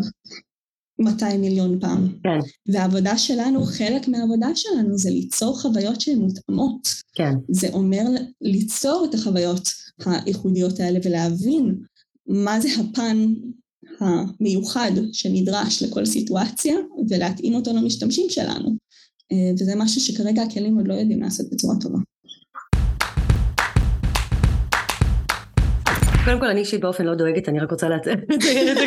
200 0.99 1.41
מיליון 1.41 1.79
פעם. 1.79 2.07
כן. 2.23 2.71
והעבודה 2.73 3.17
שלנו, 3.17 3.63
חלק 3.63 4.07
מהעבודה 4.07 4.47
שלנו 4.55 4.97
זה 4.97 5.09
ליצור 5.09 5.61
חוויות 5.61 6.01
שהן 6.01 6.19
מותאמות. 6.19 6.87
כן. 7.13 7.33
זה 7.49 7.69
אומר 7.73 8.03
ליצור 8.41 9.07
את 9.09 9.15
החוויות 9.15 9.69
הייחודיות 10.05 10.79
האלה 10.79 10.99
ולהבין 11.03 11.75
מה 12.27 12.59
זה 12.61 12.69
הפן 12.79 13.33
המיוחד 13.99 14.91
שנדרש 15.13 15.83
לכל 15.83 16.05
סיטואציה 16.05 16.75
ולהתאים 17.09 17.55
אותו 17.55 17.73
למשתמשים 17.73 18.25
שלנו. 18.29 18.75
אה, 19.31 19.51
וזה 19.53 19.75
משהו 19.75 20.01
שכרגע 20.01 20.43
הכלים 20.43 20.77
עוד 20.77 20.87
לא 20.87 20.93
יודעים 20.93 21.21
לעשות 21.21 21.45
בצורה 21.51 21.75
טובה. 21.81 21.99
קודם 26.27 26.39
כל 26.39 26.47
אני 26.47 26.59
אישית 26.59 26.81
באופן 26.81 27.05
לא 27.05 27.15
דואגת, 27.15 27.49
אני 27.49 27.59
רק 27.59 27.71
רוצה 27.71 27.89
לציין 27.89 28.19
את 28.71 28.77
זה 28.77 28.85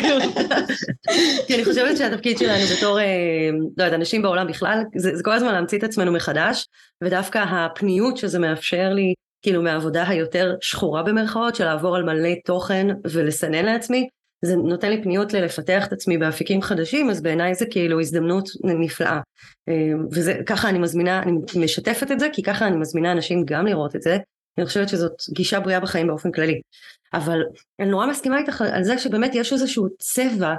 כי 1.47 1.55
אני 1.55 1.65
חושבת 1.65 1.97
שהתפקיד 1.97 2.37
שלנו 2.37 2.63
בתור, 2.77 2.99
אה, 2.99 3.49
לא 3.77 3.83
יודעת, 3.83 3.99
אנשים 3.99 4.21
בעולם 4.21 4.47
בכלל, 4.47 4.83
זה, 4.95 5.15
זה 5.15 5.23
כל 5.23 5.31
הזמן 5.31 5.53
להמציא 5.53 5.77
את 5.77 5.83
עצמנו 5.83 6.11
מחדש, 6.11 6.67
ודווקא 7.03 7.37
הפניות 7.37 8.17
שזה 8.17 8.39
מאפשר 8.39 8.89
לי, 8.93 9.13
כאילו 9.41 9.61
מהעבודה 9.61 10.07
היותר 10.07 10.55
שחורה 10.61 11.03
במרכאות, 11.03 11.55
של 11.55 11.65
לעבור 11.65 11.95
על 11.95 12.03
מלא 12.03 12.29
תוכן 12.45 12.87
ולסנן 13.11 13.65
לעצמי, 13.65 14.07
זה 14.45 14.55
נותן 14.55 14.89
לי 14.89 15.03
פניות 15.03 15.33
ללפתח 15.33 15.87
את 15.87 15.93
עצמי 15.93 16.17
באפיקים 16.17 16.61
חדשים, 16.61 17.09
אז 17.09 17.21
בעיניי 17.21 17.55
זה 17.55 17.65
כאילו 17.65 17.99
הזדמנות 17.99 18.49
נפלאה. 18.63 19.19
אה, 19.69 19.73
וזה, 20.11 20.33
ככה 20.45 20.69
אני 20.69 20.79
מזמינה, 20.79 21.23
אני 21.23 21.31
משתפת 21.55 22.11
את 22.11 22.19
זה, 22.19 22.27
כי 22.33 22.43
ככה 22.43 22.67
אני 22.67 22.77
מזמינה 22.77 23.11
אנשים 23.11 23.45
גם 23.45 23.65
לראות 23.65 23.95
את 23.95 24.01
זה. 24.01 24.17
אני 24.57 24.65
חושבת 24.65 24.89
שזאת 24.89 25.13
גישה 25.33 25.59
בריאה 25.59 25.79
בחיים 25.79 26.07
באופן 26.07 26.31
כללי. 26.31 26.61
אבל 27.13 27.41
אני 27.79 27.89
נורא 27.89 28.05
מסכימה 28.05 28.37
איתך 28.37 28.61
על 28.61 28.83
זה 28.83 28.97
שבאמת 28.97 29.35
יש 29.35 29.53
איזשהו 29.53 29.87
צבע 29.99 30.55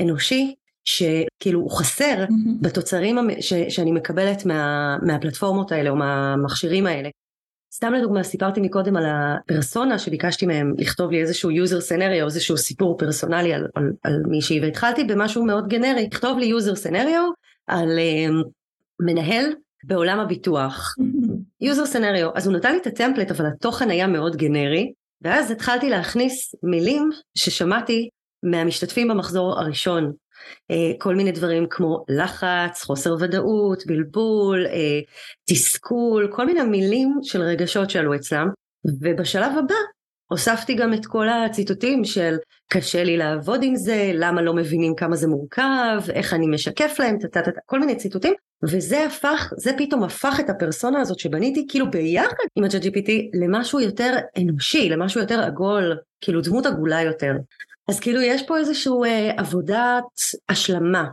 אנושי 0.00 0.54
שכאילו 0.84 1.60
הוא 1.60 1.70
חסר 1.70 2.24
mm-hmm. 2.24 2.62
בתוצרים 2.62 3.16
ש, 3.40 3.52
שאני 3.68 3.92
מקבלת 3.92 4.46
מה, 4.46 4.96
מהפלטפורמות 5.02 5.72
האלה 5.72 5.90
או 5.90 5.96
מהמכשירים 5.96 6.86
האלה. 6.86 7.08
סתם 7.74 7.92
לדוגמה 7.92 8.22
סיפרתי 8.22 8.60
מקודם 8.60 8.96
על 8.96 9.04
הפרסונה 9.06 9.98
שביקשתי 9.98 10.46
מהם 10.46 10.74
לכתוב 10.78 11.10
לי 11.10 11.20
איזשהו 11.20 11.50
user 11.50 11.90
scenario, 11.90 12.24
איזשהו 12.24 12.56
סיפור 12.56 12.98
פרסונלי 12.98 13.54
על, 13.54 13.66
על, 13.74 13.92
על 14.02 14.22
מישהי 14.28 14.60
והתחלתי 14.60 15.04
במשהו 15.04 15.44
מאוד 15.44 15.68
גנרי, 15.68 16.06
לכתוב 16.06 16.38
לי 16.38 16.52
user 16.52 16.86
scenario 16.86 17.22
על 17.66 17.88
uh, 17.88 18.48
מנהל 19.00 19.44
בעולם 19.84 20.20
הביטוח. 20.20 20.94
User 21.64 21.92
scenario, 21.92 22.30
אז 22.34 22.46
הוא 22.46 22.56
נתן 22.56 22.72
לי 22.72 22.78
את 22.78 22.86
הטמפלט 22.86 23.30
אבל 23.30 23.46
התוכן 23.46 23.90
היה 23.90 24.06
מאוד 24.06 24.36
גנרי 24.36 24.92
ואז 25.22 25.50
התחלתי 25.50 25.90
להכניס 25.90 26.54
מילים 26.62 27.10
ששמעתי 27.34 28.08
מהמשתתפים 28.42 29.08
במחזור 29.08 29.58
הראשון. 29.58 30.12
אה, 30.70 30.92
כל 30.98 31.14
מיני 31.14 31.32
דברים 31.32 31.66
כמו 31.70 32.04
לחץ, 32.08 32.82
חוסר 32.82 33.14
ודאות, 33.20 33.86
בלבול, 33.86 34.66
אה, 34.66 35.00
תסכול, 35.50 36.28
כל 36.32 36.46
מיני 36.46 36.62
מילים 36.62 37.18
של 37.22 37.42
רגשות 37.42 37.90
שעלו 37.90 38.14
אצלם. 38.14 38.48
ובשלב 39.00 39.52
הבא 39.58 39.74
הוספתי 40.30 40.74
גם 40.74 40.94
את 40.94 41.06
כל 41.06 41.28
הציטוטים 41.28 42.04
של 42.04 42.36
קשה 42.72 43.04
לי 43.04 43.16
לעבוד 43.16 43.62
עם 43.62 43.76
זה, 43.76 44.10
למה 44.14 44.42
לא 44.42 44.54
מבינים 44.54 44.94
כמה 44.94 45.16
זה 45.16 45.28
מורכב, 45.28 46.00
איך 46.12 46.34
אני 46.34 46.46
משקף 46.46 46.96
להם, 46.98 47.18
טטטט, 47.18 47.54
כל 47.66 47.80
מיני 47.80 47.96
ציטוטים, 47.96 48.34
וזה 48.62 49.06
הפך, 49.06 49.52
זה 49.56 49.70
פתאום 49.78 50.02
הפך 50.02 50.36
את 50.40 50.50
הפרסונה 50.50 51.00
הזאת 51.00 51.18
שבניתי 51.18 51.66
כאילו 51.68 51.90
ביחד 51.90 52.44
עם 52.56 52.64
ה 52.64 52.66
gpt 52.66 53.10
למשהו 53.34 53.80
יותר 53.80 54.16
אנושי, 54.38 54.88
למשהו 54.88 55.20
יותר 55.20 55.40
עגול, 55.40 55.98
כאילו 56.20 56.40
דמות 56.40 56.66
עגולה 56.66 57.02
יותר. 57.02 57.32
אז 57.88 58.00
כאילו 58.00 58.20
יש 58.20 58.42
פה 58.42 58.58
איזושהי 58.58 58.92
אה, 59.04 59.32
עבודת 59.36 60.04
השלמה. 60.48 61.04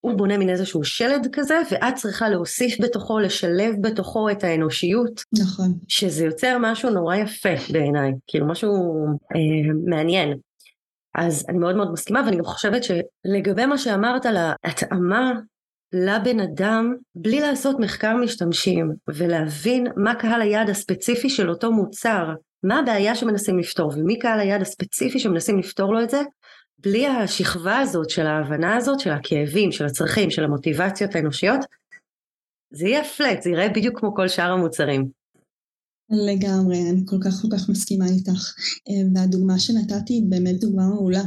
הוא 0.00 0.14
בונה 0.18 0.38
מין 0.38 0.50
איזשהו 0.50 0.84
שלד 0.84 1.28
כזה, 1.32 1.58
ואת 1.70 1.94
צריכה 1.94 2.28
להוסיף 2.28 2.80
בתוכו, 2.80 3.18
לשלב 3.18 3.74
בתוכו 3.80 4.30
את 4.30 4.44
האנושיות. 4.44 5.22
נכון. 5.38 5.72
שזה 5.88 6.24
יוצר 6.24 6.56
משהו 6.60 6.90
נורא 6.90 7.16
יפה 7.16 7.72
בעיניי, 7.72 8.12
כאילו 8.26 8.46
משהו 8.46 8.72
אה, 9.34 9.72
מעניין. 9.86 10.38
אז 11.14 11.46
אני 11.48 11.58
מאוד 11.58 11.76
מאוד 11.76 11.92
מסכימה, 11.92 12.22
ואני 12.26 12.36
גם 12.36 12.44
חושבת 12.44 12.82
שלגבי 12.84 13.66
מה 13.66 13.78
שאמרת 13.78 14.26
על 14.26 14.36
ההתאמה 14.36 15.32
לבן 15.92 16.40
אדם, 16.40 16.94
בלי 17.14 17.40
לעשות 17.40 17.76
מחקר 17.80 18.16
משתמשים, 18.16 18.92
ולהבין 19.08 19.86
מה 19.96 20.14
קהל 20.14 20.42
היעד 20.42 20.70
הספציפי 20.70 21.30
של 21.30 21.50
אותו 21.50 21.72
מוצר, 21.72 22.24
מה 22.62 22.78
הבעיה 22.78 23.14
שמנסים 23.14 23.58
לפתור 23.58 23.92
ומי 23.96 24.18
קהל 24.18 24.40
היעד 24.40 24.60
הספציפי 24.60 25.18
שמנסים 25.18 25.58
לפתור 25.58 25.94
לו 25.94 26.02
את 26.02 26.10
זה 26.10 26.22
בלי 26.78 27.06
השכבה 27.06 27.78
הזאת 27.78 28.10
של 28.10 28.26
ההבנה 28.26 28.76
הזאת 28.76 29.00
של 29.00 29.10
הכאבים 29.10 29.72
של 29.72 29.86
הצרכים 29.86 30.30
של 30.30 30.44
המוטיבציות 30.44 31.14
האנושיות 31.14 31.60
זה 32.70 32.88
יהיה 32.88 33.04
פלט 33.04 33.42
זה 33.42 33.50
יראה 33.50 33.68
בדיוק 33.68 34.00
כמו 34.00 34.14
כל 34.14 34.28
שאר 34.28 34.52
המוצרים. 34.52 35.08
לגמרי, 36.10 36.90
אני 36.90 37.00
כל 37.04 37.16
כך 37.20 37.42
כל 37.42 37.48
כך 37.50 37.68
מסכימה 37.68 38.06
איתך. 38.08 38.54
והדוגמה 39.14 39.58
שנתתי 39.58 40.12
היא 40.12 40.22
באמת 40.28 40.60
דוגמה 40.60 40.86
מעולה. 40.86 41.24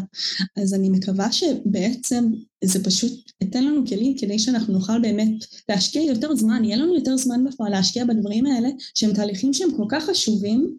אז 0.57 0.73
אני 0.73 0.89
מקווה 0.89 1.31
שבעצם 1.31 2.25
זה 2.63 2.83
פשוט 2.83 3.31
ייתן 3.41 3.63
לנו 3.63 3.87
כלים 3.87 4.17
כדי 4.17 4.39
שאנחנו 4.39 4.73
נוכל 4.73 4.99
באמת 5.01 5.45
להשקיע 5.69 6.01
יותר 6.01 6.35
זמן, 6.35 6.65
יהיה 6.65 6.77
לנו 6.77 6.95
יותר 6.95 7.17
זמן 7.17 7.43
בפועל 7.43 7.71
להשקיע 7.71 8.05
בדברים 8.05 8.45
האלה, 8.45 8.69
שהם 8.95 9.13
תהליכים 9.13 9.53
שהם 9.53 9.69
כל 9.77 9.85
כך 9.89 10.03
חשובים, 10.03 10.77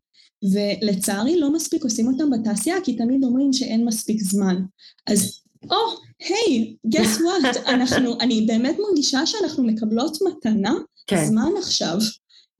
ולצערי 0.52 1.40
לא 1.40 1.52
מספיק 1.52 1.84
עושים 1.84 2.08
אותם 2.08 2.30
בתעשייה, 2.30 2.76
כי 2.84 2.96
תמיד 2.96 3.24
אומרים 3.24 3.52
שאין 3.52 3.84
מספיק 3.84 4.22
זמן. 4.22 4.62
אז, 5.06 5.40
או, 5.70 5.76
היי, 6.20 6.76
guess 6.86 7.18
what, 7.18 7.58
אנחנו, 7.74 8.20
אני 8.20 8.46
באמת 8.46 8.76
מרגישה 8.88 9.26
שאנחנו 9.26 9.64
מקבלות 9.64 10.18
מתנה, 10.28 10.74
כן. 11.06 11.24
זמן 11.24 11.50
עכשיו, 11.58 11.98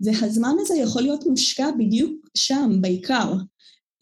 והזמן 0.00 0.54
הזה 0.60 0.76
יכול 0.76 1.02
להיות 1.02 1.26
מושקע 1.26 1.70
בדיוק 1.78 2.28
שם, 2.34 2.78
בעיקר. 2.80 3.34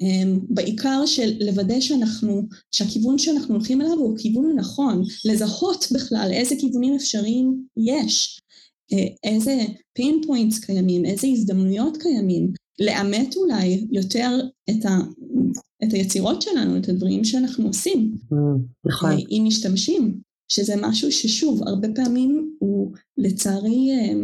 Um, 0.03 0.41
בעיקר 0.49 1.07
של 1.07 1.33
לוודא 1.41 1.81
שאנחנו, 1.81 2.43
שהכיוון 2.73 3.19
שאנחנו 3.19 3.55
הולכים 3.55 3.81
אליו 3.81 3.93
הוא 3.93 4.15
הכיוון 4.15 4.51
הנכון, 4.51 5.03
לזהות 5.25 5.85
בכלל 5.93 6.31
איזה 6.33 6.55
כיוונים 6.61 6.95
אפשריים 6.95 7.65
יש, 7.77 8.41
אה, 8.93 9.07
איזה 9.25 9.65
pain 9.99 10.27
points 10.27 10.67
קיימים, 10.67 11.05
איזה 11.05 11.27
הזדמנויות 11.27 11.97
קיימים, 11.97 12.53
לאמת 12.79 13.37
אולי 13.37 13.87
יותר 13.93 14.41
את, 14.71 14.85
ה, 14.85 14.99
את 15.85 15.93
היצירות 15.93 16.43
שלנו, 16.43 16.77
את 16.77 16.89
הדברים 16.89 17.25
שאנחנו 17.25 17.67
עושים. 17.67 18.17
Mm, 18.33 18.37
נכון. 18.85 19.11
אם 19.31 19.43
אה, 19.43 19.47
משתמשים, 19.47 20.21
שזה 20.49 20.75
משהו 20.81 21.13
ששוב, 21.13 21.63
הרבה 21.69 21.89
פעמים 21.95 22.57
הוא 22.59 22.93
לצערי 23.19 23.91
אה, 23.91 24.15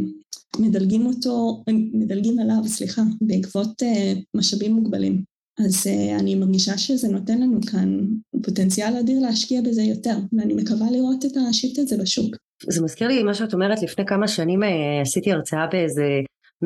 מדלגים 0.58 1.06
אותו, 1.06 1.62
מדלגים 1.92 2.38
עליו, 2.38 2.64
סליחה, 2.66 3.02
בעקבות 3.20 3.82
אה, 3.82 4.12
משאבים 4.36 4.72
מוגבלים. 4.72 5.22
אז 5.66 5.86
אני 6.20 6.34
מרגישה 6.34 6.78
שזה 6.78 7.08
נותן 7.08 7.40
לנו 7.40 7.58
כאן 7.70 7.98
פוטנציאל 8.42 8.96
אדיר 8.96 9.20
להשקיע 9.20 9.60
בזה 9.60 9.82
יותר, 9.82 10.16
ואני 10.32 10.54
מקווה 10.54 10.90
לראות 10.90 11.24
את 11.24 11.32
השיפט 11.48 11.78
הזה 11.78 11.96
בשוק. 12.02 12.36
זה 12.68 12.82
מזכיר 12.82 13.08
לי 13.08 13.22
מה 13.22 13.34
שאת 13.34 13.54
אומרת, 13.54 13.82
לפני 13.82 14.04
כמה 14.06 14.28
שנים 14.28 14.60
עשיתי 15.02 15.32
הרצאה 15.32 15.66
באיזה 15.72 16.02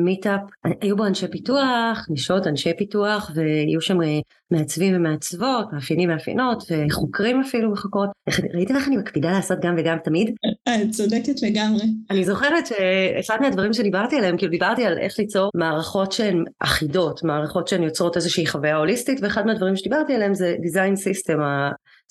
מיטאפ, 0.05 0.41
היו 0.81 0.97
בו 0.97 1.05
אנשי 1.05 1.27
פיתוח, 1.27 2.05
נשות 2.09 2.47
אנשי 2.47 2.73
פיתוח, 2.77 3.31
ויהיו 3.35 3.81
שם 3.81 4.01
אה, 4.01 4.19
מעצבים 4.51 4.95
ומעצבות, 4.95 5.73
מאפיינים 5.73 6.09
מאפיינות, 6.09 6.63
וחוקרים 6.71 7.41
אפילו 7.41 7.71
וחוקרות. 7.71 8.09
ראיתם 8.53 8.75
איך 8.75 8.87
אני 8.87 8.97
מקפידה 8.97 9.31
לעשות 9.31 9.59
גם 9.61 9.75
וגם 9.77 9.97
תמיד? 10.03 10.35
את 10.69 10.89
צודקת 10.91 11.41
לגמרי. 11.41 11.83
אני 12.09 12.25
זוכרת 12.25 12.65
שאחד 12.67 13.37
מהדברים 13.41 13.73
שדיברתי 13.73 14.17
עליהם, 14.17 14.37
כאילו 14.37 14.51
דיברתי 14.51 14.85
על 14.85 14.97
איך 14.97 15.19
ליצור 15.19 15.49
מערכות 15.55 16.11
שהן 16.11 16.43
אחידות, 16.59 17.23
מערכות 17.23 17.67
שהן 17.67 17.83
יוצרות 17.83 18.15
איזושהי 18.15 18.47
חוויה 18.47 18.75
הוליסטית, 18.75 19.19
ואחד 19.21 19.45
מהדברים 19.45 19.75
שדיברתי 19.75 20.15
עליהם 20.15 20.33
זה 20.33 20.55
design 20.59 20.95
system, 20.97 21.39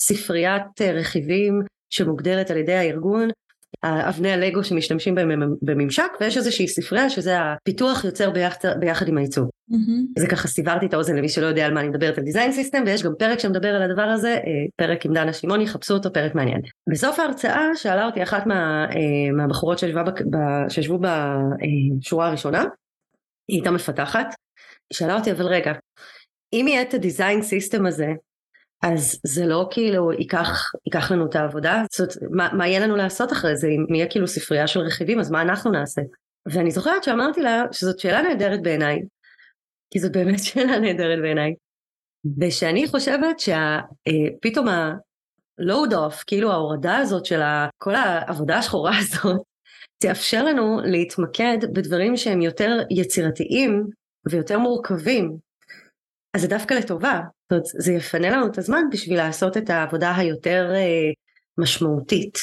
הספריית 0.00 0.62
אה, 0.80 0.92
רכיבים 0.92 1.62
שמוגדרת 1.90 2.50
על 2.50 2.56
ידי 2.56 2.74
הארגון 2.74 3.28
אבני 3.84 4.32
הלגו 4.32 4.64
שמשתמשים 4.64 5.14
בהם 5.14 5.30
בממשק 5.62 6.12
ויש 6.20 6.36
איזושהי 6.36 6.68
ספרייה 6.68 7.10
שזה 7.10 7.36
הפיתוח 7.40 8.04
יוצר 8.04 8.30
ביחד, 8.30 8.68
ביחד 8.80 9.08
עם 9.08 9.18
העיצוב. 9.18 9.48
Mm-hmm. 9.70 10.20
זה 10.20 10.26
ככה 10.26 10.48
סיברתי 10.48 10.86
את 10.86 10.94
האוזן 10.94 11.16
למי 11.16 11.28
שלא 11.28 11.46
יודע 11.46 11.66
על 11.66 11.74
מה 11.74 11.80
אני 11.80 11.88
מדברת 11.88 12.18
על 12.18 12.24
דיזיין 12.24 12.52
סיסטם 12.52 12.82
ויש 12.86 13.02
גם 13.02 13.12
פרק 13.18 13.38
שמדבר 13.38 13.68
על 13.68 13.82
הדבר 13.82 14.02
הזה, 14.02 14.34
אה, 14.34 14.66
פרק 14.76 15.06
עם 15.06 15.12
דנה 15.12 15.32
שמעוני, 15.32 15.66
חפשו 15.66 15.94
אותו, 15.94 16.12
פרק 16.12 16.34
מעניין. 16.34 16.60
בסוף 16.90 17.18
ההרצאה 17.18 17.70
שאלה 17.74 18.06
אותי 18.06 18.22
אחת 18.22 18.46
מה, 18.46 18.86
אה, 18.90 19.32
מהבחורות 19.36 19.78
שישבו 20.68 20.98
בשורה 20.98 22.28
הראשונה, 22.28 22.64
היא 23.48 23.56
הייתה 23.56 23.70
מפתחת, 23.70 24.34
שאלה 24.92 25.16
אותי 25.18 25.32
אבל 25.32 25.46
רגע, 25.46 25.72
אם 26.52 26.66
יהיה 26.68 26.82
את 26.82 26.94
הדיזיין 26.94 27.42
סיסטם 27.42 27.86
הזה 27.86 28.08
אז 28.82 29.20
זה 29.26 29.46
לא 29.46 29.68
כאילו 29.70 30.12
ייקח, 30.12 30.72
ייקח 30.86 31.10
לנו 31.12 31.26
את 31.26 31.36
העבודה, 31.36 31.82
זאת 31.90 32.16
אומרת, 32.16 32.32
מה, 32.32 32.48
מה 32.52 32.68
יהיה 32.68 32.80
לנו 32.80 32.96
לעשות 32.96 33.32
אחרי 33.32 33.56
זה, 33.56 33.68
אם 33.68 33.94
יהיה 33.94 34.10
כאילו 34.10 34.28
ספרייה 34.28 34.66
של 34.66 34.80
רכיבים, 34.80 35.20
אז 35.20 35.30
מה 35.30 35.42
אנחנו 35.42 35.70
נעשה? 35.70 36.02
ואני 36.52 36.70
זוכרת 36.70 37.04
שאמרתי 37.04 37.42
לה 37.42 37.64
שזאת 37.72 37.98
שאלה 37.98 38.22
נהדרת 38.22 38.62
בעיניי, 38.62 39.00
כי 39.90 39.98
זאת 39.98 40.12
באמת 40.12 40.44
שאלה 40.44 40.78
נהדרת 40.78 41.18
בעיניי, 41.22 41.54
ושאני 42.40 42.88
חושבת 42.88 43.40
שפתאום 43.40 44.68
אה, 44.68 44.74
ה-load 44.74 45.92
off, 45.92 46.24
כאילו 46.26 46.52
ההורדה 46.52 46.96
הזאת 46.96 47.24
של 47.24 47.40
כל 47.78 47.94
העבודה 47.94 48.58
השחורה 48.58 48.98
הזאת, 48.98 49.40
תאפשר 49.98 50.44
לנו 50.44 50.80
להתמקד 50.84 51.58
בדברים 51.72 52.16
שהם 52.16 52.42
יותר 52.42 52.78
יצירתיים 52.90 53.86
ויותר 54.30 54.58
מורכבים, 54.58 55.36
אז 56.34 56.40
זה 56.40 56.48
דווקא 56.48 56.74
לטובה, 56.74 57.20
זאת 57.42 57.50
אומרת, 57.50 57.64
זה 57.64 57.92
יפנה 57.92 58.30
לנו 58.30 58.46
את 58.46 58.58
הזמן 58.58 58.82
בשביל 58.92 59.16
לעשות 59.16 59.56
את 59.56 59.70
העבודה 59.70 60.16
היותר 60.16 60.70
אה, 60.74 61.10
משמעותית. 61.58 62.38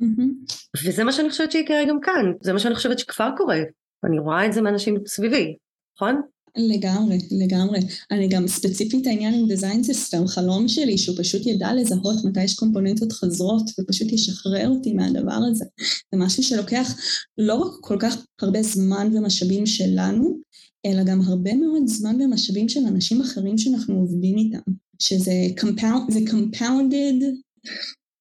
Mm-hmm. 0.00 0.54
וזה 0.84 1.04
מה 1.04 1.12
שאני 1.12 1.30
חושבת 1.30 1.52
שיקרה 1.52 1.84
גם 1.88 2.00
כאן, 2.00 2.32
זה 2.40 2.52
מה 2.52 2.58
שאני 2.58 2.74
חושבת 2.74 2.98
שכבר 2.98 3.30
קורה, 3.36 3.58
אני 4.04 4.18
רואה 4.18 4.46
את 4.46 4.52
זה 4.52 4.60
מאנשים 4.60 4.96
סביבי, 5.06 5.56
נכון? 5.96 6.20
לגמרי, 6.56 7.18
לגמרי. 7.30 7.78
אני 8.10 8.28
גם 8.28 8.48
ספציפית 8.48 9.06
העניין 9.06 9.34
עם 9.34 9.48
דיזיין 9.48 9.82
סיסטם, 9.82 10.26
חלום 10.26 10.68
שלי 10.68 10.98
שהוא 10.98 11.16
פשוט 11.18 11.46
ידע 11.46 11.74
לזהות 11.74 12.24
מתי 12.24 12.44
יש 12.44 12.54
קומפוננטות 12.54 13.12
חזרות 13.12 13.62
ופשוט 13.80 14.12
ישחרר 14.12 14.68
אותי 14.68 14.92
מהדבר 14.92 15.40
הזה. 15.50 15.64
זה 16.12 16.18
משהו 16.18 16.42
שלוקח 16.42 16.94
לא 17.38 17.54
רק 17.54 17.72
כל 17.80 17.96
כך 18.00 18.16
הרבה 18.40 18.62
זמן 18.62 19.16
ומשאבים 19.16 19.66
שלנו, 19.66 20.40
אלא 20.88 21.02
גם 21.04 21.20
הרבה 21.26 21.54
מאוד 21.54 21.82
זמן 21.86 22.22
ומשאבים 22.22 22.68
של 22.68 22.80
אנשים 22.88 23.20
אחרים 23.20 23.58
שאנחנו 23.58 23.94
עובדים 23.94 24.38
איתם, 24.38 24.72
שזה 24.98 25.32
compound, 25.60 26.12
זה 26.12 26.20
compounded 26.30 27.24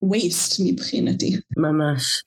waste 0.05 0.61
מבחינתי. 0.65 1.37
ממש. 1.57 2.23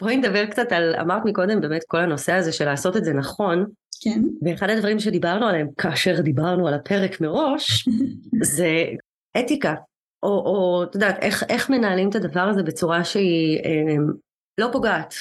בואי 0.00 0.16
נדבר 0.16 0.46
קצת 0.46 0.72
על, 0.72 0.94
אמרת 1.00 1.22
מקודם 1.24 1.60
באמת 1.60 1.82
כל 1.86 1.98
הנושא 1.98 2.32
הזה 2.32 2.52
של 2.52 2.64
לעשות 2.64 2.96
את 2.96 3.04
זה 3.04 3.12
נכון. 3.12 3.64
כן. 4.00 4.22
ואחד 4.42 4.70
הדברים 4.70 4.98
שדיברנו 4.98 5.46
עליהם 5.46 5.68
כאשר 5.78 6.20
דיברנו 6.20 6.68
על 6.68 6.74
הפרק 6.74 7.20
מראש, 7.20 7.88
זה 8.56 8.84
אתיקה. 9.38 9.74
או, 10.22 10.28
או 10.28 10.84
את 10.84 10.94
יודעת, 10.94 11.18
איך, 11.20 11.44
איך 11.48 11.70
מנהלים 11.70 12.08
את 12.08 12.14
הדבר 12.14 12.40
הזה 12.40 12.62
בצורה 12.62 13.04
שהיא 13.04 13.58
אה, 13.64 13.96
לא 14.58 14.68
פוגעת 14.72 15.14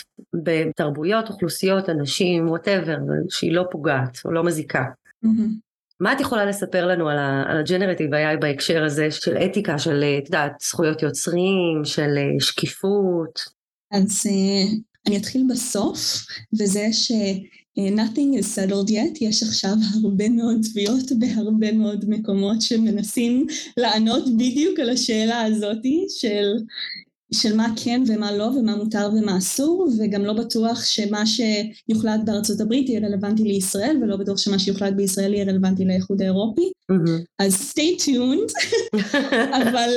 בתרבויות, 0.45 1.29
אוכלוסיות, 1.29 1.89
אנשים, 1.89 2.49
וואטאבר, 2.49 2.97
שהיא 3.29 3.51
לא 3.51 3.63
פוגעת 3.71 4.17
או 4.25 4.31
לא 4.31 4.43
מזיקה. 4.43 4.83
Mm-hmm. 5.25 5.67
מה 5.99 6.13
את 6.13 6.21
יכולה 6.21 6.45
לספר 6.45 6.87
לנו 6.87 7.09
על, 7.09 7.17
הג'נרטיב 7.59 8.13
AI 8.13 8.37
בהקשר 8.41 8.83
הזה 8.83 9.11
של 9.11 9.37
אתיקה, 9.37 9.79
של, 9.79 10.03
את 10.17 10.25
יודעת, 10.25 10.51
זכויות 10.61 11.03
יוצרים, 11.03 11.81
של 11.83 12.17
אה, 12.17 12.39
שקיפות? 12.39 13.39
אז 13.91 14.25
uh, 14.27 14.79
אני 15.07 15.17
אתחיל 15.17 15.43
בסוף, 15.49 16.25
וזה 16.59 16.87
ש... 16.91 17.11
nothing 17.77 18.33
is 18.39 18.47
settled 18.55 18.89
yet, 18.89 19.17
יש 19.21 19.43
עכשיו 19.43 19.73
הרבה 20.03 20.29
מאוד 20.29 20.57
תביעות 20.63 21.11
בהרבה 21.19 21.71
מאוד 21.71 22.05
מקומות 22.07 22.61
שמנסים 22.61 23.47
לענות 23.77 24.23
בדיוק 24.35 24.79
על 24.79 24.89
השאלה 24.89 25.43
הזאתי 25.43 26.05
של 26.09 26.53
של 27.33 27.55
מה 27.55 27.73
כן 27.83 28.03
ומה 28.07 28.31
לא 28.31 28.43
ומה 28.43 28.75
מותר 28.75 29.09
ומה 29.13 29.37
אסור 29.37 29.89
וגם 29.99 30.25
לא 30.25 30.33
בטוח 30.33 30.85
שמה 30.85 31.23
שיוחלט 31.25 32.19
בארצות 32.25 32.61
הברית 32.61 32.89
יהיה 32.89 33.07
רלוונטי 33.07 33.43
לישראל 33.43 33.97
ולא 34.01 34.17
בטוח 34.17 34.37
שמה 34.37 34.59
שיוחלט 34.59 34.93
בישראל 34.93 35.33
יהיה 35.33 35.45
רלוונטי 35.45 35.85
לאיחוד 35.85 36.21
האירופי. 36.21 36.71
Mm-hmm. 36.91 37.21
אז 37.39 37.71
stay 37.71 38.01
tuned. 38.01 38.53
אבל, 39.61 39.89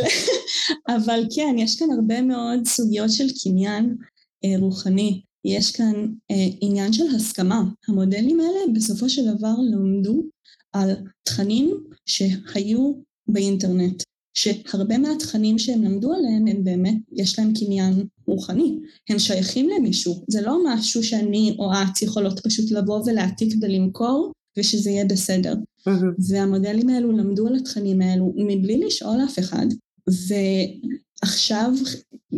אבל 0.88 1.25
כן 1.35 1.55
יש 1.59 1.79
כאן 1.79 1.90
הרבה 1.90 2.23
מאוד 2.23 2.61
סוגיות 2.66 3.11
של 3.11 3.27
קניין 3.43 3.97
אה, 4.45 4.59
רוחני. 4.59 5.21
יש 5.45 5.73
כאן 5.73 6.07
אה, 6.31 6.47
עניין 6.61 6.93
של 6.93 7.05
הסכמה. 7.16 7.62
המודלים 7.88 8.40
האלה 8.40 8.73
בסופו 8.75 9.09
של 9.09 9.35
דבר 9.35 9.55
למדו 9.71 10.23
על 10.73 10.90
תכנים 11.23 11.85
שהיו 12.07 12.93
באינטרנט 13.29 14.03
שהרבה 14.40 14.98
מהתכנים 14.98 15.59
שהם 15.59 15.83
למדו 15.83 16.12
עליהם 16.12 16.46
הם 16.46 16.64
באמת, 16.64 16.96
יש 17.12 17.38
להם 17.38 17.53
קניין 17.55 18.05
רוחני, 18.26 18.79
הם 19.09 19.18
שייכים 19.18 19.68
למישהו, 19.68 20.24
זה 20.29 20.40
לא 20.40 20.59
משהו 20.66 21.05
שאני 21.05 21.57
או 21.59 21.72
את 21.72 22.03
יכולות 22.03 22.40
פשוט 22.40 22.70
לבוא 22.70 23.03
ולהעתיק 23.07 23.55
ולמכור 23.61 24.33
ושזה 24.59 24.90
יהיה 24.90 25.05
בסדר. 25.05 25.55
Mm-hmm. 25.55 26.29
והמודלים 26.29 26.88
האלו 26.88 27.12
למדו 27.12 27.46
על 27.46 27.57
התכנים 27.57 28.00
האלו 28.03 28.33
מבלי 28.37 28.81
לשאול 28.87 29.24
אף 29.24 29.38
אחד, 29.38 29.66
ועכשיו 30.09 31.72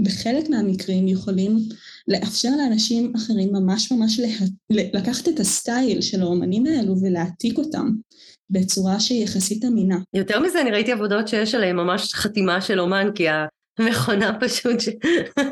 בחלק 0.02 0.48
מהמקרים 0.48 1.08
יכולים 1.08 1.58
לאפשר 2.08 2.50
לאנשים 2.56 3.12
אחרים 3.16 3.52
ממש 3.52 3.92
ממש 3.92 4.20
לה... 4.20 4.28
לקחת 4.70 5.28
את 5.28 5.40
הסטייל 5.40 6.00
של 6.00 6.22
האומנים 6.22 6.66
האלו 6.66 7.00
ולהעתיק 7.00 7.58
אותם. 7.58 7.92
בצורה 8.50 9.00
שהיא 9.00 9.24
יחסית 9.24 9.64
אמינה. 9.64 9.98
יותר 10.14 10.40
מזה, 10.40 10.60
אני 10.60 10.70
ראיתי 10.70 10.92
עבודות 10.92 11.28
שיש 11.28 11.54
עליהן 11.54 11.76
ממש 11.76 12.14
חתימה 12.14 12.60
של 12.60 12.80
אומן, 12.80 13.08
כי 13.14 13.26
המכונה 13.78 14.36
פשוט 14.40 14.78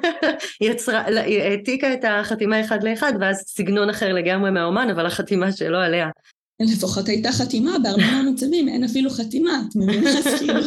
יצרה, 0.71 1.05
העתיקה 1.43 1.95
את 1.95 2.05
החתימה 2.09 2.61
אחד 2.61 2.83
לאחד, 2.83 3.13
ואז 3.21 3.37
סגנון 3.47 3.91
אחר 3.91 4.13
לגמרי 4.13 4.51
מהאומן, 4.51 4.91
אבל 4.91 5.07
החתימה 5.07 5.53
שלו 5.53 5.79
עליה. 5.79 6.09
לפחות 6.61 7.09
הייתה 7.09 7.33
חתימה, 7.33 7.77
בהרבה 7.83 8.11
מהמצבים 8.11 8.69
אין 8.69 8.85
אפילו 8.85 9.11
חתימה, 9.11 9.63
את 9.69 9.77
מבינה? 9.77 10.19
אז 10.19 10.25
כאילו, 10.39 10.61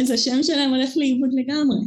אז 0.00 0.10
השם 0.10 0.42
שלהם 0.42 0.70
הולך 0.74 0.90
לאיבוד 0.96 1.30
לגמרי. 1.32 1.78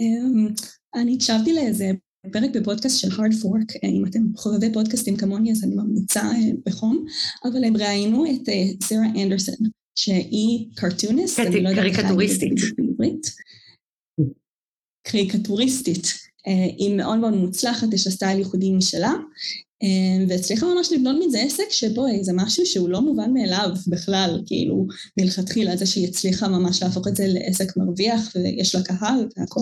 אמ, 0.00 0.48
אני 0.94 1.14
הקשבתי 1.14 1.52
לאיזה 1.52 1.90
פרק 2.32 2.50
בפודקאסט 2.54 2.98
של 2.98 3.08
hard 3.08 3.34
fork, 3.42 3.76
אה, 3.84 3.88
אם 3.88 4.06
אתם 4.06 4.20
חובבי 4.36 4.72
פודקאסטים 4.72 5.16
כמוני 5.16 5.52
אז 5.52 5.64
אני 5.64 5.74
ממליצה 5.74 6.20
אה, 6.20 6.50
בחום, 6.66 7.04
אבל 7.44 7.64
הם 7.64 7.76
ראיינו 7.76 8.24
את 8.26 8.48
סרה 8.82 8.98
אה, 8.98 9.22
אנדרסון, 9.22 9.54
שהיא 9.94 10.68
קרטוניסט, 10.74 11.40
אני 11.40 11.62
לא 11.62 11.68
יודעת 11.68 11.84
קריקטוריסטית. 11.84 12.60
קריקטוריסטית. 15.02 16.06
היא 16.78 16.96
מאוד 16.96 17.18
מאוד 17.18 17.34
מוצלחת, 17.34 17.92
יש 17.92 18.06
לה 18.06 18.12
סטייל 18.12 18.38
ייחודי 18.38 18.72
משלה, 18.72 19.12
והצליחה 20.28 20.66
ממש 20.66 20.92
לבנות 20.92 21.16
מזה 21.26 21.40
עסק 21.40 21.70
שבו 21.70 22.06
זה 22.22 22.32
משהו 22.34 22.66
שהוא 22.66 22.88
לא 22.88 23.00
מובן 23.00 23.32
מאליו 23.34 23.70
בכלל, 23.86 24.42
כאילו 24.46 24.86
מלכתחילה 25.20 25.76
זה 25.76 25.86
שהיא 25.86 26.08
הצליחה 26.08 26.48
ממש 26.48 26.82
להפוך 26.82 27.08
את 27.08 27.16
זה 27.16 27.26
לעסק 27.28 27.76
מרוויח 27.76 28.32
ויש 28.34 28.74
לה 28.74 28.82
קהל 28.82 29.28
והכל. 29.36 29.60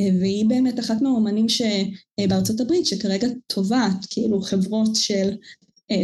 אמ, 0.00 0.16
והיא 0.20 0.46
באמת 0.46 0.80
אחת 0.80 1.02
מהאומנים 1.02 1.46
שבארצות 1.48 2.60
הברית 2.60 2.86
שכרגע 2.86 3.28
תובעת 3.46 4.06
כאילו 4.10 4.40
חברות 4.40 4.96
של 4.96 5.30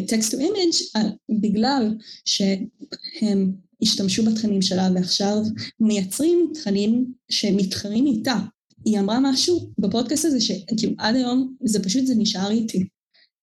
text 0.06 0.30
to 0.30 0.38
image 0.38 1.06
בגלל 1.40 1.94
שהם 2.24 3.52
השתמשו 3.82 4.24
בתכנים 4.24 4.62
שלה 4.62 4.90
ועכשיו 4.94 5.36
מייצרים 5.80 6.50
תכנים 6.54 7.12
שמתחרים 7.28 8.06
איתה. 8.06 8.38
היא 8.84 9.00
אמרה 9.00 9.20
משהו 9.20 9.70
בפודקאסט 9.78 10.24
הזה 10.24 10.40
שכאילו 10.40 10.92
עד 10.98 11.16
היום 11.16 11.54
זה 11.64 11.82
פשוט 11.82 12.06
זה 12.06 12.14
נשאר 12.16 12.50
איתי. 12.50 12.84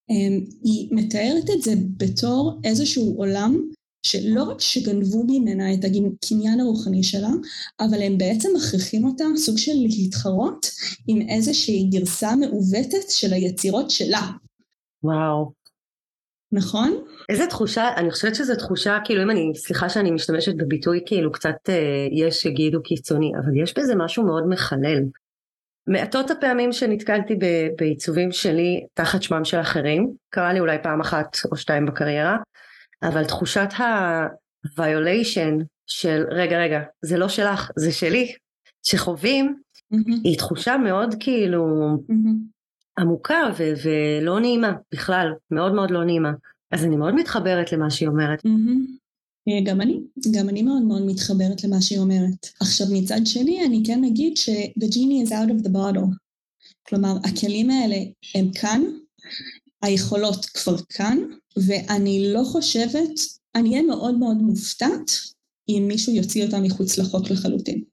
אמ, 0.09 0.39
היא 0.63 0.87
מתארת 0.91 1.49
את 1.57 1.61
זה 1.61 1.73
בתור 1.97 2.59
איזשהו 2.63 3.15
עולם 3.17 3.69
שלא 4.05 4.43
רק 4.43 4.61
שגנבו 4.61 5.23
ממנה 5.27 5.73
את 5.73 5.79
הקניין 5.83 6.59
הרוחני 6.59 7.03
שלה, 7.03 7.29
אבל 7.79 8.01
הם 8.01 8.17
בעצם 8.17 8.49
מכריחים 8.55 9.05
אותה 9.05 9.23
סוג 9.35 9.57
של 9.57 9.71
להתחרות 9.75 10.65
עם 11.07 11.29
איזושהי 11.29 11.89
גרסה 11.91 12.35
מעוותת 12.35 13.09
של 13.09 13.33
היצירות 13.33 13.89
שלה. 13.89 14.21
וואו. 15.03 15.51
נכון? 16.51 17.03
איזה 17.29 17.47
תחושה, 17.47 17.89
אני 17.97 18.11
חושבת 18.11 18.35
שזו 18.35 18.55
תחושה, 18.55 18.97
כאילו 19.05 19.23
אם 19.23 19.29
אני, 19.29 19.51
סליחה 19.55 19.89
שאני 19.89 20.11
משתמשת 20.11 20.55
בביטוי 20.57 20.99
כאילו 21.05 21.31
קצת 21.31 21.55
אה, 21.69 22.07
יש 22.11 22.35
שיגידו 22.35 22.81
קיצוני, 22.83 23.31
אבל 23.39 23.63
יש 23.63 23.73
בזה 23.77 23.93
משהו 23.95 24.25
מאוד 24.25 24.47
מחלל. 24.49 25.03
מעטות 25.87 26.31
הפעמים 26.31 26.71
שנתקלתי 26.71 27.35
בעיצובים 27.77 28.31
שלי 28.31 28.85
תחת 28.93 29.23
שמם 29.23 29.45
של 29.45 29.61
אחרים, 29.61 30.13
קרה 30.29 30.53
לי 30.53 30.59
אולי 30.59 30.77
פעם 30.83 31.01
אחת 31.01 31.37
או 31.51 31.57
שתיים 31.57 31.85
בקריירה, 31.85 32.37
אבל 33.03 33.25
תחושת 33.25 33.67
ה-violation 33.79 35.63
של 35.87 36.23
רגע 36.29 36.57
רגע 36.57 36.81
זה 37.01 37.17
לא 37.17 37.29
שלך 37.29 37.71
זה 37.75 37.91
שלי 37.91 38.33
שחווים 38.83 39.55
mm-hmm. 39.93 40.21
היא 40.23 40.37
תחושה 40.37 40.77
מאוד 40.77 41.15
כאילו 41.19 41.65
mm-hmm. 42.09 43.01
עמוקה 43.01 43.41
ו- 43.57 43.73
ולא 43.83 44.39
נעימה 44.39 44.73
בכלל 44.93 45.33
מאוד 45.51 45.73
מאוד 45.73 45.91
לא 45.91 46.03
נעימה 46.03 46.31
אז 46.71 46.85
אני 46.85 46.95
מאוד 46.95 47.15
מתחברת 47.15 47.71
למה 47.71 47.89
שהיא 47.89 48.07
אומרת. 48.09 48.39
Mm-hmm. 48.39 49.02
אה, 49.47 49.59
גם 49.65 49.81
אני, 49.81 49.99
גם 50.31 50.49
אני 50.49 50.61
מאוד 50.61 50.81
מאוד 50.81 51.01
מתחברת 51.05 51.63
למה 51.63 51.81
שהיא 51.81 51.99
אומרת. 51.99 52.47
עכשיו 52.59 52.87
מצד 52.91 53.19
שני 53.25 53.65
אני 53.65 53.83
כן 53.85 54.03
אגיד 54.03 54.37
ש- 54.37 54.49
the 54.79 54.87
genie 54.87 55.27
is 55.27 55.31
out 55.31 55.49
of 55.49 55.65
the 55.65 55.69
bottle. 55.69 56.07
כלומר 56.87 57.17
הכלים 57.23 57.69
האלה 57.69 57.97
הם 58.35 58.51
כאן, 58.51 58.81
היכולות 59.81 60.45
כבר 60.45 60.77
כאן, 60.89 61.17
ואני 61.57 62.33
לא 62.33 62.43
חושבת, 62.43 63.11
אני 63.55 63.69
אהיה 63.69 63.81
מאוד 63.81 64.17
מאוד 64.17 64.37
מופתעת 64.37 65.11
אם 65.69 65.85
מישהו 65.87 66.13
יוציא 66.13 66.45
אותה 66.45 66.59
מחוץ 66.59 66.97
לחוק 66.97 67.29
לחלוטין. 67.29 67.83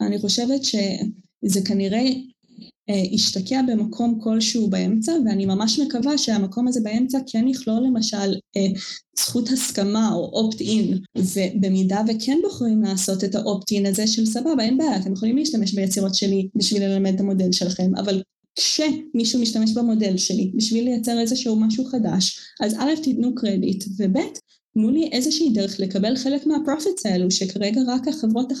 אני 0.00 0.18
חושבת 0.18 0.64
שזה 0.64 1.60
כנראה 1.64 2.02
אה, 2.90 3.62
במקום 3.66 4.18
כלשהו 4.22 4.70
באמצע, 4.70 5.12
ואני 5.26 5.46
ממש 5.46 5.78
מקווה 5.78 6.18
שהמקום 6.18 6.68
הזה 6.68 6.80
באמצע 6.80 7.18
כן 7.26 7.48
יכלול 7.48 7.82
למשל 7.86 8.34
אה, 8.56 8.66
זכות 9.18 9.48
הסכמה 9.48 10.12
או 10.12 10.30
אופט-אין, 10.32 10.98
ובמידה 11.18 12.02
וכן 12.08 12.38
בוחרים 12.42 12.82
לעשות 12.82 13.24
את 13.24 13.34
האופט-אין 13.34 13.86
הזה 13.86 14.06
של 14.06 14.26
סבבה, 14.26 14.62
אין 14.62 14.78
בעיה, 14.78 14.96
אתם 14.96 15.12
יכולים 15.12 15.36
להשתמש 15.36 15.74
ביצירות 15.74 16.14
שלי 16.14 16.48
בשביל 16.54 16.84
ללמד 16.84 17.14
את 17.14 17.20
המודל 17.20 17.52
שלכם, 17.52 17.96
אבל 17.96 18.22
כשמישהו 18.58 19.40
משתמש 19.40 19.72
במודל 19.72 20.16
שלי 20.16 20.52
בשביל 20.54 20.84
לייצר 20.84 21.20
איזשהו 21.20 21.56
משהו 21.56 21.84
חדש, 21.84 22.38
אז 22.60 22.74
א', 22.78 22.90
תיתנו 23.02 23.34
קרדיט, 23.34 23.84
וב', 23.98 24.18
תנו 24.74 24.90
לי 24.90 25.10
איזושהי 25.12 25.50
דרך 25.50 25.80
לקבל 25.80 26.16
חלק 26.16 26.46
מה 26.46 26.59
profits 26.59 27.06
האלו, 27.06 27.30
שכרגע 27.30 27.80
רק 27.88 28.08
החברות 28.08 28.52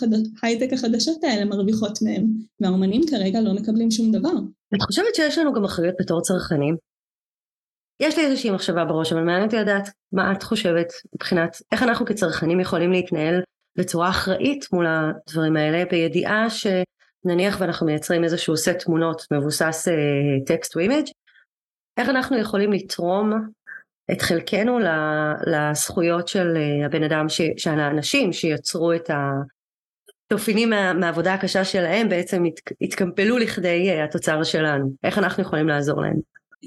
ההייטק 0.42 0.72
החדשות 0.72 1.24
האלה 1.24 1.44
מרוויחות 1.44 1.98
מהם, 2.02 2.24
והאומנים 2.60 3.02
כרגע 3.10 3.40
לא 3.40 3.52
מקבלים 3.54 3.90
שום 3.90 4.12
דבר. 4.12 4.38
את 4.74 4.82
חושבת 4.82 5.14
שיש 5.14 5.38
לנו 5.38 5.52
גם 5.52 5.64
אחריות 5.64 5.94
בתור 6.00 6.20
צרכנים? 6.20 6.76
יש 8.00 8.18
לי 8.18 8.24
איזושהי 8.24 8.50
מחשבה 8.50 8.84
בראש, 8.84 9.12
אבל 9.12 9.22
מעניין 9.22 9.44
אותי 9.44 9.56
לדעת 9.56 9.88
מה 10.12 10.32
את 10.32 10.42
חושבת 10.42 10.86
מבחינת 11.14 11.56
איך 11.72 11.82
אנחנו 11.82 12.06
כצרכנים 12.06 12.60
יכולים 12.60 12.92
להתנהל 12.92 13.40
בצורה 13.78 14.10
אחראית 14.10 14.64
מול 14.72 14.86
הדברים 14.86 15.56
האלה, 15.56 15.84
בידיעה 15.90 16.46
שנניח 16.50 17.60
ואנחנו 17.60 17.86
מייצרים 17.86 18.24
איזשהו 18.24 18.56
סט 18.56 18.78
תמונות 18.78 19.22
מבוסס 19.32 19.88
טקסט 20.46 20.76
uh, 20.76 20.80
image, 20.80 21.06
איך 21.98 22.08
אנחנו 22.08 22.38
יכולים 22.38 22.72
לתרום 22.72 23.32
את 24.12 24.22
חלקנו 24.22 24.78
לזכויות 25.46 26.28
של 26.28 26.56
אה, 26.56 26.86
הבן 26.86 27.02
אדם, 27.02 27.26
של 27.56 27.70
האנשים 27.70 28.32
שיצרו 28.32 28.92
את 28.92 29.10
התופינים 30.30 30.70
מה, 30.70 30.92
מהעבודה 30.92 31.34
הקשה 31.34 31.64
שלהם 31.64 32.08
בעצם 32.08 32.44
הת, 32.44 32.60
התקמפלו 32.80 33.38
לכדי 33.38 33.90
אה, 33.90 34.04
התוצר 34.04 34.42
שלנו. 34.42 34.92
איך 35.04 35.18
אנחנו 35.18 35.42
יכולים 35.42 35.68
לעזור 35.68 36.00
להם? 36.00 36.20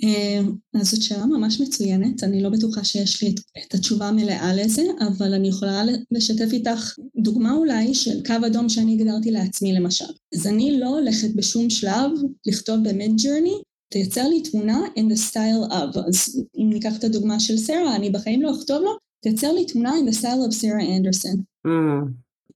אה, 0.04 0.80
אז 0.82 0.92
זאת 0.92 1.02
שאלה 1.02 1.26
ממש 1.26 1.62
מצוינת, 1.62 2.24
אני 2.24 2.44
לא 2.44 2.50
בטוחה 2.50 2.84
שיש 2.84 3.24
לי 3.24 3.30
את, 3.30 3.40
את 3.66 3.74
התשובה 3.74 4.08
המלאה 4.08 4.54
לזה, 4.54 4.82
אבל 5.08 5.34
אני 5.34 5.48
יכולה 5.48 5.84
לשתף 6.12 6.54
איתך 6.54 6.96
דוגמה 7.18 7.54
אולי 7.54 7.94
של 7.94 8.24
קו 8.26 8.48
אדום 8.48 8.70
שאני 8.70 8.94
הגדרתי 8.94 9.32
לעצמי 9.32 9.74
למשל. 9.74 10.06
אז 10.36 10.48
אני 10.48 10.80
לא 10.80 10.88
הולכת 10.88 11.36
בשום 11.36 11.70
שלב 11.70 12.12
לכתוב 12.48 12.90
ב-Midjourney 12.90 13.62
תייצר 13.92 14.28
לי 14.28 14.42
תמונה 14.42 14.82
in 14.98 15.02
the 15.02 15.32
style 15.32 15.72
of, 15.72 16.00
אז 16.08 16.44
אם 16.58 16.70
ניקח 16.70 16.98
את 16.98 17.04
הדוגמה 17.04 17.40
של 17.40 17.58
שרה, 17.58 17.96
אני 17.96 18.10
בחיים 18.10 18.42
לא 18.42 18.52
אכתוב 18.60 18.82
לו, 18.82 18.92
תייצר 19.22 19.54
לי 19.54 19.66
תמונה 19.66 19.94
in 19.94 20.10
the 20.10 20.18
style 20.18 20.50
of 20.50 20.52
שרה 20.52 20.98
אנדרסון. 20.98 21.36
Mm. 21.68 21.72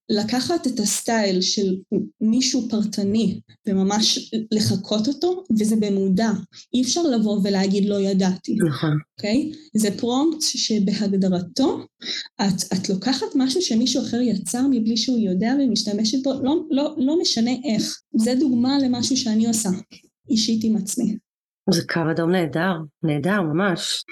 לקחת 0.10 0.67
את 0.67 0.80
הסטייל 0.80 1.41
של 1.41 1.76
מישהו 2.21 2.69
פרטני 2.69 3.39
וממש 3.67 4.32
לחקות 4.52 5.08
אותו, 5.08 5.43
וזה 5.60 5.76
במודע. 5.76 6.32
אי 6.74 6.82
אפשר 6.82 7.04
לבוא 7.04 7.39
ולהגיד 7.43 7.86
לא 7.86 8.02
ידעתי. 8.02 8.58
נכון. 8.69 8.98
אוקיי? 9.17 9.52
Okay? 9.52 9.80
זה 9.80 9.98
prompt 9.98 10.41
שבהגדרתו, 10.41 11.80
את, 12.41 12.74
את 12.74 12.89
לוקחת 12.89 13.28
משהו 13.36 13.62
שמישהו 13.62 14.02
אחר 14.04 14.21
יצר 14.21 14.67
מבלי 14.67 14.98
שהוא 14.98 15.19
יודע 15.19 15.54
ומשתמשת 15.60 16.24
בו, 16.24 16.34
לא, 16.43 16.63
לא, 16.69 16.95
לא 16.98 17.21
משנה 17.21 17.52
איך. 17.63 18.02
זה 18.15 18.36
דוגמה 18.39 18.80
למשהו 18.80 19.17
שאני 19.17 19.48
עושה, 19.48 19.69
אישית 20.30 20.63
עם 20.63 20.76
עצמי. 20.76 21.17
זה 21.69 21.88
קו 21.88 22.01
אדום 22.12 22.32
נהדר, 22.32 22.73
נהדר 23.04 23.41
ממש. 23.41 24.04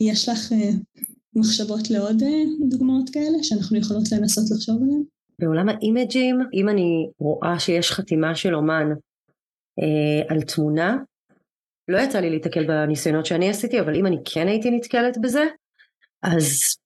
יש 0.00 0.28
לך 0.28 0.52
uh, 0.52 1.00
מחשבות 1.36 1.90
לעוד 1.90 2.20
uh, 2.22 2.70
דוגמאות 2.70 3.10
כאלה 3.12 3.42
שאנחנו 3.42 3.78
יכולות 3.78 4.04
לנסות 4.12 4.44
לחשוב 4.50 4.82
עליהן? 4.82 5.02
בעולם 5.38 5.68
האימג'ים, 5.68 6.40
אם 6.54 6.68
אני 6.68 7.08
רואה 7.18 7.58
שיש 7.58 7.92
חתימה 7.92 8.34
של 8.34 8.54
אומן 8.54 8.86
אה, 9.80 10.34
על 10.34 10.42
תמונה, 10.42 10.96
לא 11.88 11.98
יצא 11.98 12.20
לי 12.20 12.30
להתקל 12.30 12.66
בניסיונות 12.66 13.26
שאני 13.26 13.50
עשיתי, 13.50 13.80
אבל 13.80 13.96
אם 13.96 14.06
אני 14.06 14.16
כן 14.24 14.48
הייתי 14.48 14.70
נתקלת 14.70 15.18
בזה, 15.22 15.44
אז 16.22 16.76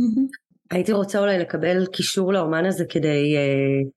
mm-hmm. 0.00 0.28
הייתי 0.70 0.92
רוצה 0.92 1.18
אולי 1.18 1.38
לקבל 1.38 1.86
קישור 1.86 2.32
לאומן 2.32 2.66
הזה 2.66 2.84
כדי 2.88 3.36
אה, 3.36 3.88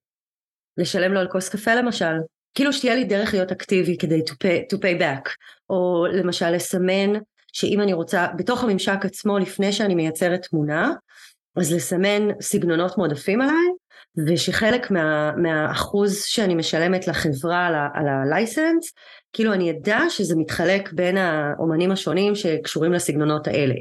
לשלם 0.78 1.14
לו 1.14 1.20
על 1.20 1.28
כוס 1.32 1.50
קפה 1.50 1.76
למשל. 1.76 2.14
כאילו 2.56 2.74
שתהיה 2.74 2.96
לי 2.96 3.04
דרך 3.04 3.34
להיות 3.34 3.52
אקטיבי 3.52 3.98
כדי 3.98 4.22
to 4.30 4.32
pay, 4.32 4.76
to 4.76 4.78
pay 4.78 5.02
back, 5.02 5.30
או 5.70 6.06
למשל 6.14 6.50
לסמן 6.50 7.14
שאם 7.54 7.82
אני 7.82 7.94
רוצה, 7.94 8.28
בתוך 8.36 8.64
הממשק 8.64 9.06
עצמו 9.06 9.40
לפני 9.40 9.72
שאני 9.72 9.96
מייצרת 9.96 10.42
תמונה, 10.50 10.94
אז 11.56 11.74
לסמן 11.74 12.42
סגנונות 12.42 12.98
מועדפים 12.98 13.42
עליי, 13.42 13.68
ושחלק 14.28 14.92
מה, 14.92 15.32
מהאחוז 15.38 16.24
שאני 16.24 16.56
משלמת 16.56 17.08
לחברה 17.08 17.68
על 17.94 18.08
הלייסנס, 18.08 18.94
כאילו 19.34 19.54
אני 19.54 19.72
אדע 19.72 20.00
שזה 20.10 20.36
מתחלק 20.36 20.94
בין 20.94 21.18
האומנים 21.18 21.92
השונים 21.92 22.36
שקשורים 22.36 22.94
לסגנונות 22.94 23.48
האלה. 23.48 23.76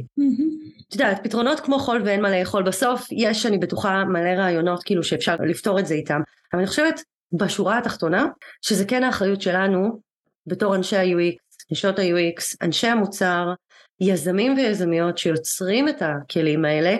את 0.88 0.94
יודעת, 0.94 1.24
פתרונות 1.24 1.61
כמו 1.61 1.78
חול 1.78 2.02
ואין 2.04 2.22
מה 2.22 2.38
לאכול 2.38 2.62
בסוף, 2.62 3.06
יש 3.12 3.46
אני 3.46 3.59
בטוחה 3.59 4.04
מלא 4.04 4.28
רעיונות 4.28 4.83
כאילו 4.83 5.02
שאפשר 5.02 5.37
לפתור 5.46 5.78
את 5.78 5.87
זה 5.87 5.94
איתם, 5.94 6.20
אבל 6.52 6.61
אני 6.61 6.68
חושבת 6.68 7.00
בשורה 7.33 7.79
התחתונה, 7.79 8.27
שזה 8.62 8.85
כן 8.85 9.05
האחריות 9.05 9.40
שלנו 9.40 10.01
בתור 10.47 10.77
אנשי 10.77 10.97
ה-UX, 10.97 11.37
נשות 11.71 11.99
ה-UX, 11.99 12.57
אנשי 12.62 12.87
המוצר, 12.87 13.53
יזמים 14.01 14.55
ויזמיות 14.57 15.19
שיוצרים 15.19 15.88
את 15.88 16.03
הכלים 16.03 16.64
האלה, 16.64 16.97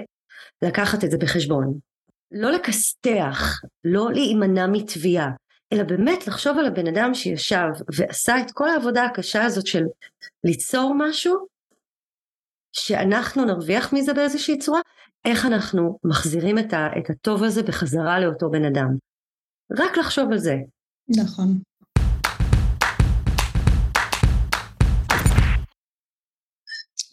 לקחת 0.62 1.05
את 1.05 1.11
זה 1.11 1.19
בחשבון. 1.19 1.79
לא 2.33 2.51
לכסתח, 2.51 3.61
לא 3.85 4.09
להימנע 4.12 4.66
מתביעה, 4.66 5.31
אלא 5.73 5.83
באמת 5.83 6.27
לחשוב 6.27 6.59
על 6.59 6.66
הבן 6.66 6.87
אדם 6.87 7.14
שישב 7.14 7.69
ועשה 7.97 8.40
את 8.40 8.51
כל 8.51 8.69
העבודה 8.69 9.05
הקשה 9.05 9.45
הזאת 9.45 9.66
של 9.66 9.85
ליצור 10.45 10.95
משהו, 10.97 11.47
שאנחנו 12.73 13.45
נרוויח 13.45 13.93
מזה 13.93 14.14
באיזושהי 14.14 14.59
צורה, 14.59 14.81
איך 15.25 15.47
אנחנו 15.47 15.99
מחזירים 16.05 16.59
את, 16.59 16.73
ה, 16.73 16.88
את 16.99 17.11
הטוב 17.11 17.45
הזה 17.45 17.62
בחזרה 17.62 18.21
לאותו 18.21 18.51
בן 18.51 18.64
אדם. 18.64 19.10
רק 19.78 19.98
לחשוב 19.98 20.33
על 20.33 20.38
זה. 20.38 20.54
נכון. 21.09 21.59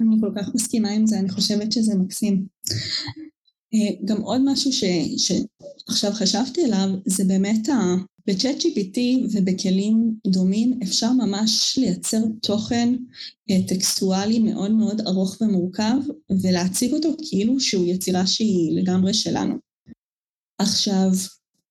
אני 0.01 0.15
כל 0.21 0.31
כך 0.35 0.55
מסכימה 0.55 0.89
עם 0.89 1.07
זה, 1.07 1.19
אני 1.19 1.29
חושבת 1.29 1.71
שזה 1.71 1.95
מקסים. 1.95 2.45
אה, 3.73 4.05
גם 4.05 4.21
עוד 4.21 4.41
משהו 4.45 4.73
ש, 4.73 4.83
שעכשיו 5.17 6.11
חשבתי 6.11 6.65
עליו, 6.65 6.89
זה 7.05 7.23
באמת 7.27 7.69
ה... 7.69 7.95
בצ'אט 8.27 8.57
GPT 8.61 8.99
ובכלים 9.33 10.15
דומים 10.27 10.79
אפשר 10.83 11.11
ממש 11.13 11.77
לייצר 11.77 12.21
תוכן 12.41 12.95
אה, 13.51 13.67
טקסטואלי 13.67 14.39
מאוד 14.39 14.71
מאוד 14.71 15.01
ארוך 15.01 15.41
ומורכב 15.41 15.97
ולהציג 16.43 16.93
אותו 16.93 17.09
כאילו 17.29 17.59
שהוא 17.59 17.87
יצירה 17.87 18.27
שהיא 18.27 18.81
לגמרי 18.81 19.13
שלנו. 19.13 19.55
עכשיו, 20.61 21.09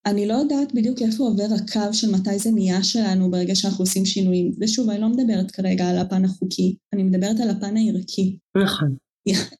אני 0.06 0.26
לא 0.26 0.34
יודעת 0.34 0.74
בדיוק 0.74 1.02
איפה 1.02 1.24
עובר 1.24 1.46
הקו 1.54 1.92
של 1.92 2.10
מתי 2.10 2.38
זה 2.38 2.50
נהיה 2.50 2.82
שלנו 2.82 3.30
ברגע 3.30 3.54
שאנחנו 3.54 3.82
עושים 3.82 4.04
שינויים. 4.04 4.52
ושוב, 4.60 4.90
אני 4.90 5.00
לא 5.00 5.08
מדברת 5.08 5.50
כרגע 5.50 5.88
על 5.88 5.98
הפן 5.98 6.24
החוקי, 6.24 6.76
אני 6.92 7.02
מדברת 7.02 7.40
על 7.40 7.50
הפן 7.50 7.76
הערכי. 7.76 8.36
נכון. 8.56 8.96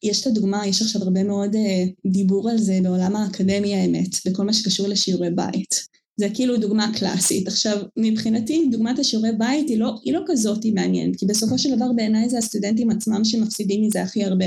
יש 0.03 0.21
את 0.21 0.27
הדוגמה, 0.27 0.67
יש 0.67 0.81
עכשיו 0.81 1.01
הרבה 1.03 1.23
מאוד 1.23 1.55
uh, 1.55 2.11
דיבור 2.11 2.49
על 2.49 2.57
זה 2.57 2.79
בעולם 2.83 3.15
האקדמיה 3.15 3.81
האמת, 3.81 4.07
בכל 4.25 4.43
מה 4.43 4.53
שקשור 4.53 4.87
לשיעורי 4.87 5.29
בית. 5.29 5.87
זה 6.19 6.27
כאילו 6.33 6.57
דוגמה 6.57 6.91
קלאסית. 6.99 7.47
עכשיו, 7.47 7.77
מבחינתי, 7.97 8.69
דוגמת 8.71 8.99
השיעורי 8.99 9.31
בית 9.37 9.69
היא 9.69 9.77
לא, 9.79 9.95
היא 10.03 10.13
לא 10.13 10.21
כזאת 10.27 10.65
מעניינת, 10.73 11.15
כי 11.15 11.25
בסופו 11.25 11.57
של 11.57 11.75
דבר 11.75 11.91
בעיניי 11.95 12.29
זה 12.29 12.37
הסטודנטים 12.37 12.89
עצמם 12.89 13.23
שמפסידים 13.23 13.83
מזה 13.83 14.01
הכי 14.01 14.23
הרבה, 14.23 14.45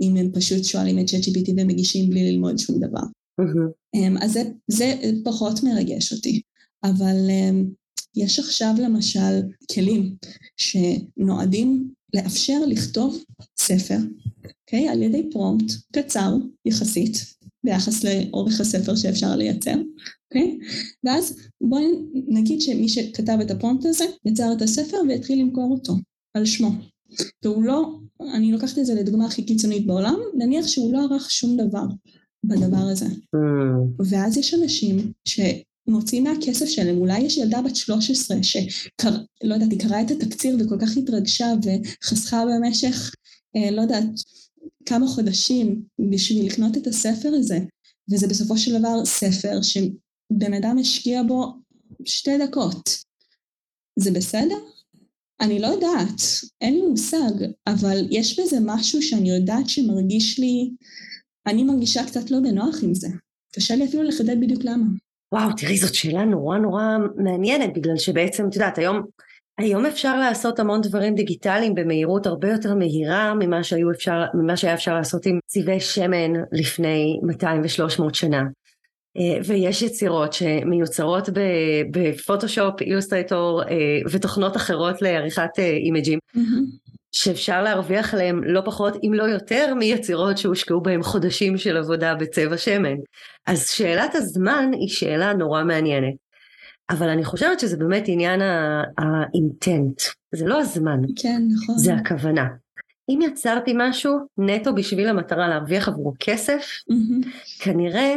אם 0.00 0.16
הם 0.16 0.30
פשוט 0.32 0.64
שואלים 0.64 0.98
את 0.98 1.08
ChatGPT 1.08 1.50
ומגישים 1.56 2.10
בלי 2.10 2.32
ללמוד 2.32 2.58
שום 2.58 2.80
דבר. 2.80 3.02
Mm-hmm. 3.42 4.24
אז 4.24 4.32
זה, 4.32 4.42
זה 4.68 4.94
פחות 5.24 5.62
מרגש 5.62 6.12
אותי. 6.12 6.42
אבל 6.84 7.16
um, 7.28 7.82
יש 8.16 8.38
עכשיו 8.38 8.74
למשל 8.82 9.40
כלים 9.74 10.14
שנועדים 10.56 11.90
לאפשר 12.14 12.58
לכתוב 12.66 13.24
ספר, 13.58 13.98
אוקיי? 14.36 14.88
Okay, 14.88 14.92
על 14.92 15.02
ידי 15.02 15.30
פרומפט 15.30 15.72
קצר 15.92 16.36
יחסית 16.64 17.34
ביחס 17.64 18.04
לאורך 18.04 18.60
הספר 18.60 18.96
שאפשר 18.96 19.36
לייצר, 19.36 19.74
אוקיי? 20.24 20.58
Okay? 20.60 20.64
ואז 21.04 21.36
בואי 21.60 21.84
נגיד 22.28 22.60
שמי 22.60 22.88
שכתב 22.88 23.38
את 23.42 23.50
הפרומפט 23.50 23.86
הזה 23.86 24.04
יצר 24.24 24.52
את 24.56 24.62
הספר 24.62 24.96
והתחיל 25.08 25.40
למכור 25.40 25.70
אותו 25.70 25.94
על 26.34 26.44
שמו. 26.44 26.70
והוא 27.44 27.64
לא, 27.64 27.98
אני 28.34 28.52
לוקחת 28.52 28.78
את 28.78 28.86
זה 28.86 28.94
לדוגמה 28.94 29.26
הכי 29.26 29.42
קיצונית 29.42 29.86
בעולם, 29.86 30.16
נניח 30.38 30.66
שהוא 30.66 30.92
לא 30.92 30.98
ערך 30.98 31.30
שום 31.30 31.56
דבר 31.56 31.84
בדבר 32.44 32.86
הזה. 32.90 33.06
Mm. 33.06 34.02
ואז 34.10 34.36
יש 34.36 34.54
אנשים 34.54 35.12
ש... 35.24 35.40
מוציאים 35.86 36.24
מהכסף 36.24 36.66
שלהם, 36.66 36.96
אולי 36.98 37.18
יש 37.20 37.36
ילדה 37.36 37.62
בת 37.62 37.76
13 37.76 38.42
שקר... 38.42 39.10
לא 39.44 39.54
יודעת, 39.54 39.70
היא 39.70 39.80
קראה 39.80 40.02
את 40.02 40.10
התקציר 40.10 40.56
וכל 40.60 40.76
כך 40.80 40.96
התרגשה 40.96 41.46
וחסכה 41.62 42.44
במשך, 42.46 43.14
אה, 43.56 43.70
לא 43.70 43.82
יודעת, 43.82 44.04
כמה 44.86 45.06
חודשים 45.06 45.82
בשביל 46.10 46.46
לקנות 46.46 46.76
את 46.76 46.86
הספר 46.86 47.32
הזה, 47.34 47.58
וזה 48.10 48.26
בסופו 48.26 48.58
של 48.58 48.78
דבר 48.78 49.04
ספר 49.04 49.60
שבן 49.62 50.54
אדם 50.54 50.78
השקיע 50.78 51.22
בו 51.22 51.52
שתי 52.04 52.38
דקות. 52.38 52.90
זה 53.98 54.10
בסדר? 54.10 54.58
אני 55.40 55.58
לא 55.58 55.66
יודעת, 55.66 56.20
אין 56.60 56.74
לי 56.74 56.82
מושג, 56.82 57.32
אבל 57.66 58.06
יש 58.10 58.40
בזה 58.40 58.56
משהו 58.60 59.02
שאני 59.02 59.30
יודעת 59.30 59.68
שמרגיש 59.68 60.38
לי, 60.38 60.70
אני 61.46 61.64
מרגישה 61.64 62.04
קצת 62.06 62.30
לא 62.30 62.38
בנוח 62.40 62.76
עם 62.82 62.94
זה. 62.94 63.08
קשה 63.54 63.74
לי 63.76 63.84
אפילו 63.84 64.02
לחדד 64.02 64.40
בדיוק 64.40 64.64
למה. 64.64 64.84
וואו, 65.32 65.48
תראי, 65.56 65.76
זאת 65.76 65.94
שאלה 65.94 66.24
נורא 66.24 66.58
נורא 66.58 66.82
מעניינת, 67.16 67.72
בגלל 67.74 67.96
שבעצם, 67.96 68.48
את 68.48 68.54
יודעת, 68.54 68.78
היום, 68.78 69.02
היום 69.58 69.86
אפשר 69.86 70.18
לעשות 70.20 70.60
המון 70.60 70.80
דברים 70.80 71.14
דיגיטליים 71.14 71.74
במהירות 71.74 72.26
הרבה 72.26 72.50
יותר 72.50 72.74
מהירה 72.74 73.34
ממה, 73.34 73.60
אפשר, 73.94 74.24
ממה 74.34 74.56
שהיה 74.56 74.74
אפשר 74.74 74.94
לעשות 74.94 75.26
עם 75.26 75.38
צבעי 75.46 75.80
שמן 75.80 76.32
לפני 76.52 77.20
200 77.22 77.62
ו-300 77.62 78.14
שנה. 78.14 78.42
אה, 79.16 79.38
ויש 79.44 79.82
יצירות 79.82 80.32
שמיוצרות 80.32 81.28
בפוטושופ, 81.90 82.80
אילוסטרטור 82.80 83.62
אה, 83.62 83.98
ותוכנות 84.10 84.56
אחרות 84.56 85.02
לעריכת 85.02 85.50
אה, 85.58 85.70
אימג'ים. 85.70 86.18
Mm-hmm. 86.36 86.81
שאפשר 87.12 87.62
להרוויח 87.62 88.14
עליהם 88.14 88.44
לא 88.44 88.60
פחות 88.64 88.96
אם 89.04 89.14
לא 89.14 89.22
יותר 89.22 89.74
מיצירות 89.74 90.38
שהושקעו 90.38 90.80
בהם 90.80 91.02
חודשים 91.02 91.58
של 91.58 91.76
עבודה 91.76 92.14
בצבע 92.14 92.56
שמן. 92.56 92.96
אז 93.46 93.68
שאלת 93.68 94.14
הזמן 94.14 94.70
היא 94.72 94.88
שאלה 94.88 95.32
נורא 95.32 95.64
מעניינת. 95.64 96.14
אבל 96.90 97.08
אני 97.08 97.24
חושבת 97.24 97.60
שזה 97.60 97.76
באמת 97.76 98.04
עניין 98.06 98.40
האינטנט, 98.98 100.02
זה 100.32 100.46
לא 100.46 100.60
הזמן, 100.60 101.00
כן 101.16 101.42
נכון, 101.54 101.78
זה 101.78 101.94
הכוונה. 101.94 102.46
אם 103.08 103.18
יצרתי 103.22 103.72
משהו 103.76 104.18
נטו 104.38 104.74
בשביל 104.74 105.08
המטרה 105.08 105.48
להרוויח 105.48 105.88
עבורו 105.88 106.12
כסף, 106.20 106.66
mm-hmm. 106.90 107.26
כנראה 107.58 108.14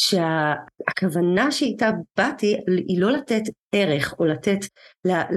שהכוונה 0.00 1.52
שאיתה 1.52 1.90
באתי 2.16 2.56
היא 2.88 3.00
לא 3.00 3.10
לתת 3.10 3.42
ערך 3.72 4.14
או 4.18 4.24
לתת, 4.24 4.58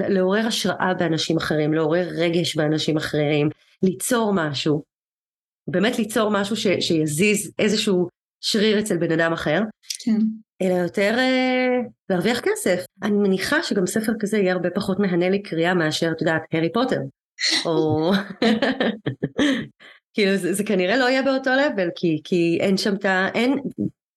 לעורר 0.10 0.48
השראה 0.48 0.94
באנשים 0.94 1.38
אחרים, 1.38 1.74
לעורר 1.74 2.08
רגש 2.18 2.56
באנשים 2.56 2.98
אחרים, 2.98 3.50
ליצור 3.84 4.32
משהו, 4.36 4.84
באמת 5.68 6.00
ליצור 6.00 6.32
משהו 6.32 6.56
ש, 6.56 6.68
שיזיז 6.80 7.52
איזשהו 7.60 8.08
שריר 8.42 8.80
אצל 8.80 8.98
בן 8.98 9.12
אדם 9.12 9.34
אחר, 9.34 9.62
כן. 10.04 10.20
אלא 10.62 10.74
יותר 10.74 11.16
אה, 11.18 11.78
להרוויח 12.10 12.40
כסף. 12.40 12.86
אני 13.04 13.18
מניחה 13.18 13.64
שגם 13.64 13.88
ספר 13.88 14.12
כזה 14.20 14.38
יהיה 14.38 14.54
הרבה 14.54 14.70
פחות 14.70 15.00
מהנה 15.00 15.30
לקריאה 15.30 15.74
מאשר, 15.74 16.12
את 16.12 16.22
יודעת, 16.22 16.42
הארי 16.52 16.72
פוטר. 16.74 17.00
או... 17.66 18.12
כאילו 20.14 20.38
זה, 20.38 20.54
זה 20.54 20.64
כנראה 20.64 20.98
לא 20.98 21.10
יהיה 21.10 21.22
באותו 21.22 21.50
לבל, 21.50 21.90
כי, 21.96 22.22
כי 22.24 22.58
אין 22.62 22.78
שם 22.78 22.96
את 22.96 23.06
ה... 23.06 23.28
אין, 23.34 23.60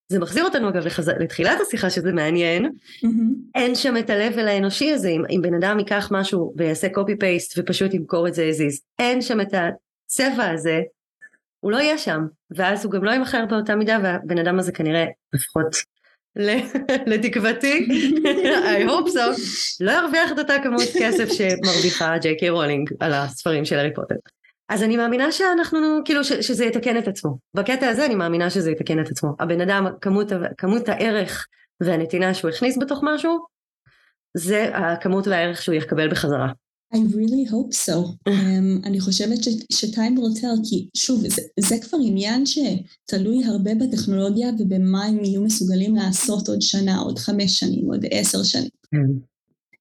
זה 0.08 0.18
מחזיר 0.18 0.44
אותנו 0.44 0.68
אגב 0.68 0.86
לחז... 0.86 1.08
לתחילת 1.08 1.60
השיחה 1.60 1.90
שזה 1.90 2.12
מעניין, 2.12 2.64
mm-hmm. 2.64 3.08
אין 3.54 3.74
שם 3.74 3.96
את 3.96 4.10
ה-level 4.10 4.40
האנושי 4.40 4.92
הזה, 4.92 5.08
אם, 5.08 5.22
אם 5.30 5.42
בן 5.42 5.54
אדם 5.54 5.78
ייקח 5.78 6.08
משהו 6.10 6.54
ויעשה 6.56 6.86
copy 6.86 7.12
paste 7.12 7.54
ופשוט 7.56 7.94
ימכור 7.94 8.28
את 8.28 8.34
זה 8.34 8.50
as 8.50 8.60
is, 8.60 8.80
אין 8.98 9.22
שם 9.22 9.40
את 9.40 9.54
הצבע 9.54 10.50
הזה, 10.50 10.80
הוא 11.60 11.72
לא 11.72 11.76
יהיה 11.76 11.98
שם, 11.98 12.20
ואז 12.50 12.84
הוא 12.84 12.92
גם 12.92 13.04
לא 13.04 13.10
יימכר 13.10 13.44
באותה 13.50 13.76
מידה 13.76 13.98
והבן 14.02 14.38
אדם 14.38 14.58
הזה 14.58 14.72
כנראה 14.72 15.04
לפחות 15.32 15.76
לתקוותי, 17.10 17.88
I 18.76 18.88
hope 18.88 19.08
so, 19.08 19.40
לא 19.80 19.92
ירוויח 19.92 20.32
את 20.32 20.38
אותה 20.38 20.54
כמות 20.62 20.88
כסף 20.98 21.28
שמרוויחה 21.32 22.18
ג'יי 22.18 22.36
קיי 22.36 22.50
רולינג 22.50 22.90
על 23.00 23.12
הספרים 23.12 23.64
של 23.64 23.76
הארי 23.76 23.94
פוטר. 23.94 24.14
אז 24.68 24.82
אני 24.82 24.96
מאמינה 24.96 25.32
שאנחנו, 25.32 25.78
כאילו, 26.04 26.24
ש, 26.24 26.32
שזה 26.32 26.64
יתקן 26.64 26.98
את 26.98 27.08
עצמו. 27.08 27.38
בקטע 27.54 27.88
הזה 27.88 28.06
אני 28.06 28.14
מאמינה 28.14 28.50
שזה 28.50 28.70
יתקן 28.70 29.00
את 29.00 29.10
עצמו. 29.10 29.28
הבן 29.40 29.60
אדם, 29.60 29.86
כמות, 30.00 30.32
כמות 30.58 30.88
הערך 30.88 31.46
והנתינה 31.82 32.34
שהוא 32.34 32.50
הכניס 32.50 32.78
בתוך 32.78 33.00
משהו, 33.02 33.38
זה 34.36 34.76
הכמות 34.76 35.26
והערך 35.28 35.62
שהוא 35.62 35.74
יקבל 35.74 36.10
בחזרה. 36.10 36.52
I 36.94 36.98
really 36.98 37.50
hope 37.50 37.72
so. 37.72 37.96
um, 38.28 38.86
אני 38.86 39.00
חושבת 39.00 39.38
will 40.16 40.40
tell, 40.40 40.70
כי 40.70 40.88
שוב, 40.96 41.28
זה, 41.28 41.42
זה 41.60 41.76
כבר 41.82 41.98
עניין 42.04 42.44
שתלוי 42.46 43.44
הרבה 43.44 43.70
בטכנולוגיה 43.74 44.50
ובמה 44.58 45.04
הם 45.04 45.24
יהיו 45.24 45.42
מסוגלים 45.42 45.96
לעשות 45.96 46.48
עוד 46.48 46.62
שנה, 46.62 46.98
עוד 46.98 47.18
חמש 47.18 47.58
שנים, 47.58 47.86
עוד 47.86 48.04
עשר 48.10 48.42
שנים. 48.42 48.68
Mm. 48.94 48.98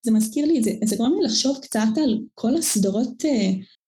זה 0.05 0.11
מזכיר 0.11 0.45
לי, 0.45 0.63
זה, 0.63 0.71
זה 0.83 0.95
גורם 0.95 1.13
לי 1.13 1.25
לחשוב 1.25 1.59
קצת 1.61 1.87
על 2.03 2.19
כל 2.33 2.55
הסדרות 2.55 3.23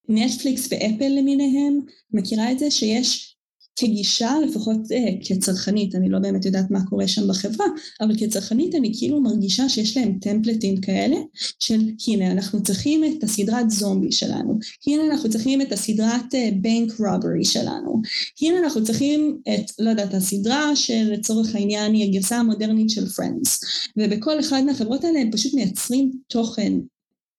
נטפליקס 0.09 0.67
ואפל 0.71 1.07
למיניהם. 1.07 1.79
מכירה 2.13 2.51
את 2.51 2.59
זה 2.59 2.71
שיש 2.71 3.37
כגישה, 3.79 4.31
לפחות 4.47 4.77
אה, 4.91 5.09
כצרכנית, 5.23 5.95
אני 5.95 6.09
לא 6.09 6.19
באמת 6.19 6.45
יודעת 6.45 6.71
מה 6.71 6.85
קורה 6.89 7.07
שם 7.07 7.27
בחברה, 7.27 7.65
אבל 8.01 8.17
כצרכנית 8.19 8.75
אני 8.75 8.91
כאילו 8.97 9.21
מרגישה 9.21 9.69
שיש 9.69 9.97
להם 9.97 10.17
טמפלטים 10.21 10.81
כאלה, 10.81 11.15
של 11.59 11.79
הנה 12.07 12.31
אנחנו 12.31 12.63
צריכים 12.63 13.03
את 13.03 13.23
הסדרת 13.23 13.69
זומבי 13.69 14.11
שלנו, 14.11 14.59
הנה 14.87 15.05
אנחנו 15.11 15.29
צריכים 15.29 15.61
את 15.61 15.71
הסדרת 15.71 16.35
בנק 16.61 16.91
uh, 16.91 16.93
רוברי 16.99 17.45
שלנו, 17.45 18.01
הנה 18.41 18.59
אנחנו 18.59 18.83
צריכים 18.83 19.37
את, 19.43 19.71
לא 19.79 19.89
יודעת, 19.89 20.13
הסדרה 20.13 20.75
שלצורך 20.75 21.55
העניין 21.55 21.93
היא 21.93 22.09
הגרסה 22.09 22.37
המודרנית 22.37 22.89
של 22.89 23.05
פרנדס, 23.05 23.59
ובכל 23.97 24.39
אחד 24.39 24.63
מהחברות 24.63 25.03
האלה 25.03 25.19
הם 25.19 25.31
פשוט 25.31 25.53
מייצרים 25.53 26.11
תוכן 26.27 26.73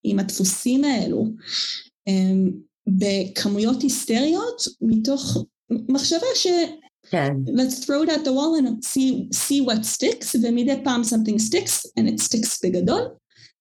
עם 0.05 0.19
הדפוסים 0.19 0.85
האלו. 0.85 1.25
Um, 2.09 2.69
בכמויות 2.87 3.83
היסטריות 3.83 4.63
מתוך 4.81 5.37
מחשבה 5.71 6.27
ש... 6.35 6.47
כן. 7.11 7.33
let's 7.47 7.85
throw 7.85 8.03
it 8.05 8.09
at 8.09 8.25
the 8.25 8.33
wall 8.33 8.55
and 8.59 8.85
see, 8.85 9.29
see 9.33 9.61
what 9.67 9.85
sticks, 9.85 10.37
ומדי 10.43 10.81
פעם 10.85 11.03
something 11.03 11.39
sticks, 11.39 11.91
and 11.99 12.09
it 12.09 12.21
sticks 12.21 12.59
בגדול, 12.63 13.01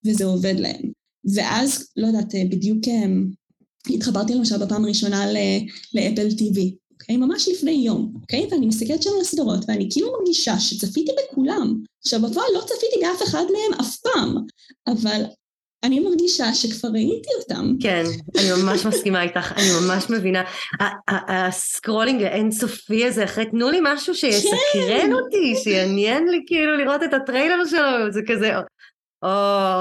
וזה 0.05 0.25
עובד 0.25 0.55
להם. 0.57 0.91
ואז, 1.33 1.87
לא 1.97 2.07
יודעת, 2.07 2.33
בדיוק 2.49 2.79
התחברתי 3.89 4.33
למשל 4.33 4.65
בפעם 4.65 4.85
הראשונה 4.85 5.25
לאפל 5.93 6.27
TV, 6.27 6.59
אוקיי? 6.91 7.17
ממש 7.17 7.47
לפני 7.47 7.71
יום, 7.71 8.13
אוקיי? 8.21 8.47
ואני 8.51 8.65
מסתכלת 8.65 9.03
שם 9.03 9.09
על 9.15 9.21
הסדרות, 9.21 9.65
ואני 9.67 9.87
כאילו 9.91 10.11
מרגישה 10.19 10.59
שצפיתי 10.59 11.11
בכולם. 11.11 11.83
עכשיו, 12.01 12.21
בפועל 12.21 12.47
לא 12.53 12.59
צפיתי 12.59 12.95
באף 13.01 13.23
אחד 13.23 13.43
מהם 13.43 13.79
אף 13.81 13.97
פעם, 13.97 14.37
אבל 14.87 15.23
אני 15.87 15.99
מרגישה 15.99 16.53
שכבר 16.53 16.89
ראיתי 16.89 17.29
אותם. 17.41 17.75
כן, 17.79 18.03
אני 18.37 18.63
ממש 18.63 18.85
מסכימה 18.85 19.23
איתך, 19.23 19.51
אני 19.57 19.65
ממש 19.81 20.09
מבינה. 20.09 20.43
ה 21.07 21.19
scrolling 21.19 22.23
האינסופי 22.23 23.05
הזה, 23.05 23.23
אחרי 23.23 23.45
תנו 23.45 23.69
לי 23.69 23.79
משהו 23.83 24.15
שיסקרן 24.15 24.51
כן. 24.87 25.13
אותי, 25.13 25.55
שיעניין 25.63 26.27
לי 26.27 26.43
כאילו 26.47 26.77
לראות 26.77 27.03
את 27.03 27.13
הטריילר 27.13 27.65
שלו, 27.65 28.11
זה 28.11 28.21
כזה, 28.27 28.51
או 29.23 29.29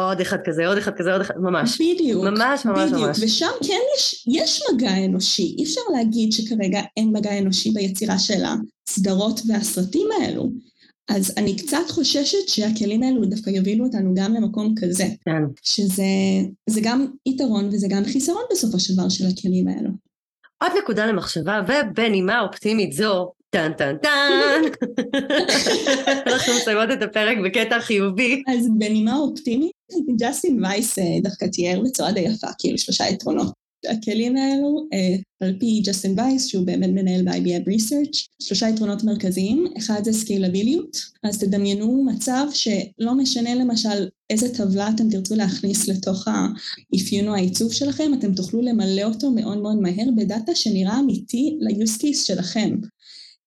עוד 0.09 0.21
אחד 0.21 0.38
כזה, 0.45 0.66
עוד 0.66 0.79
אחד 0.79 0.92
כזה, 0.97 1.12
עוד 1.12 1.21
אחד, 1.21 1.35
ממש. 1.38 1.81
בדיוק. 1.81 2.25
ממש, 2.25 2.64
ממש, 2.64 2.90
בדיוק. 2.90 3.07
ממש. 3.07 3.19
ושם 3.23 3.51
כן 3.66 3.81
יש, 3.97 4.27
יש 4.29 4.62
מגע 4.73 5.05
אנושי, 5.05 5.55
אי 5.59 5.64
אפשר 5.64 5.81
להגיד 5.97 6.33
שכרגע 6.33 6.81
אין 6.97 7.11
מגע 7.12 7.38
אנושי 7.38 7.71
ביצירה 7.71 8.19
של 8.19 8.42
הסדרות 8.88 9.40
והסרטים 9.49 10.09
האלו. 10.21 10.51
אז 11.09 11.35
אני 11.37 11.57
קצת 11.57 11.90
חוששת 11.90 12.49
שהכלים 12.49 13.03
האלו 13.03 13.25
דווקא 13.25 13.51
יובילו 13.51 13.85
אותנו 13.85 14.14
גם 14.16 14.35
למקום 14.35 14.75
כזה. 14.81 15.05
כן. 15.25 15.42
שזה 15.62 16.81
גם 16.83 17.07
יתרון 17.27 17.69
וזה 17.69 17.87
גם 17.90 18.05
חיסרון 18.05 18.42
בסופו 18.51 18.81
של 18.81 18.95
דבר 18.95 19.09
של 19.09 19.25
הכלים 19.27 19.69
האלו. 19.69 19.90
עוד 20.62 20.73
נקודה 20.83 21.07
למחשבה, 21.07 21.61
ובנימה 21.69 22.40
אופטימית 22.40 22.92
זו, 22.92 23.33
טן 23.51 23.73
טן 23.79 23.97
טן, 24.03 24.62
אנחנו 26.33 26.53
מסיימות 26.57 26.90
את 26.92 27.03
הפרק 27.03 27.38
בקטע 27.45 27.81
חיובי. 27.81 28.42
אז 28.49 28.69
בנימה 28.79 29.16
אופטימית, 29.16 29.73
ג'סטין 30.21 30.64
וייס 30.64 30.99
אה, 30.99 31.05
דווקא 31.23 31.45
תיאר 31.45 31.81
בצורה 31.85 32.12
די 32.12 32.21
יפה, 32.21 32.47
כאילו 32.59 32.79
שלושה 32.79 33.05
יתרונות. 33.05 33.65
הכלים 33.88 34.37
האלו, 34.37 34.87
אה, 34.92 35.16
על 35.40 35.57
פי 35.61 35.81
ג'סטין 35.85 36.18
וייס, 36.18 36.46
שהוא 36.46 36.66
באמת 36.66 36.90
מנהל 36.90 37.22
ב-IBM 37.22 37.68
Research, 37.68 38.29
שלושה 38.42 38.68
יתרונות 38.68 39.05
מרכזיים, 39.05 39.66
אחד 39.79 40.05
זה 40.05 40.12
סקיילביליות, 40.12 40.96
אז 41.22 41.38
תדמיינו 41.38 42.05
מצב 42.05 42.46
שלא 42.53 43.14
משנה 43.14 43.55
למשל 43.55 44.09
איזה 44.31 44.55
טבלה 44.55 44.88
אתם 44.88 45.11
תרצו 45.11 45.35
להכניס 45.35 45.88
לתוך 45.88 46.29
האפיון 46.29 47.29
או 47.29 47.35
העיצוב 47.35 47.72
שלכם, 47.72 48.12
אתם 48.18 48.35
תוכלו 48.35 48.62
למלא 48.62 49.03
אותו 49.03 49.31
מאוד 49.31 49.59
מאוד 49.59 49.77
מהר 49.81 50.09
בדאטה 50.16 50.55
שנראה 50.55 51.01
אמיתי 51.01 51.57
ל-use 51.61 52.01
case 52.03 52.27
שלכם. 52.27 52.77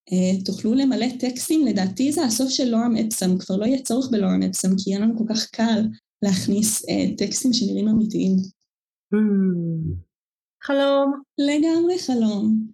Uh, 0.10 0.46
תוכלו 0.46 0.74
למלא 0.74 1.06
טקסטים, 1.20 1.66
לדעתי 1.66 2.12
זה 2.12 2.24
הסוף 2.24 2.50
של 2.50 2.70
לורם 2.70 2.96
אפסם, 2.98 3.38
כבר 3.38 3.58
לא 3.58 3.66
יהיה 3.66 3.82
צורך 3.82 4.10
בלורם 4.12 4.44
אפסם, 4.44 4.70
כי 4.78 4.90
יהיה 4.90 5.00
לנו 5.00 5.18
כל 5.18 5.24
כך 5.30 5.46
קל 5.46 5.88
להכניס 6.26 6.86
uh, 6.86 7.18
טקסטים 7.18 7.54
שנראים 7.54 7.88
אמיתיים. 7.88 8.36
Mm. 9.14 10.09
חלום. 10.64 11.22
לגמרי 11.38 12.00
חלום. 12.00 12.68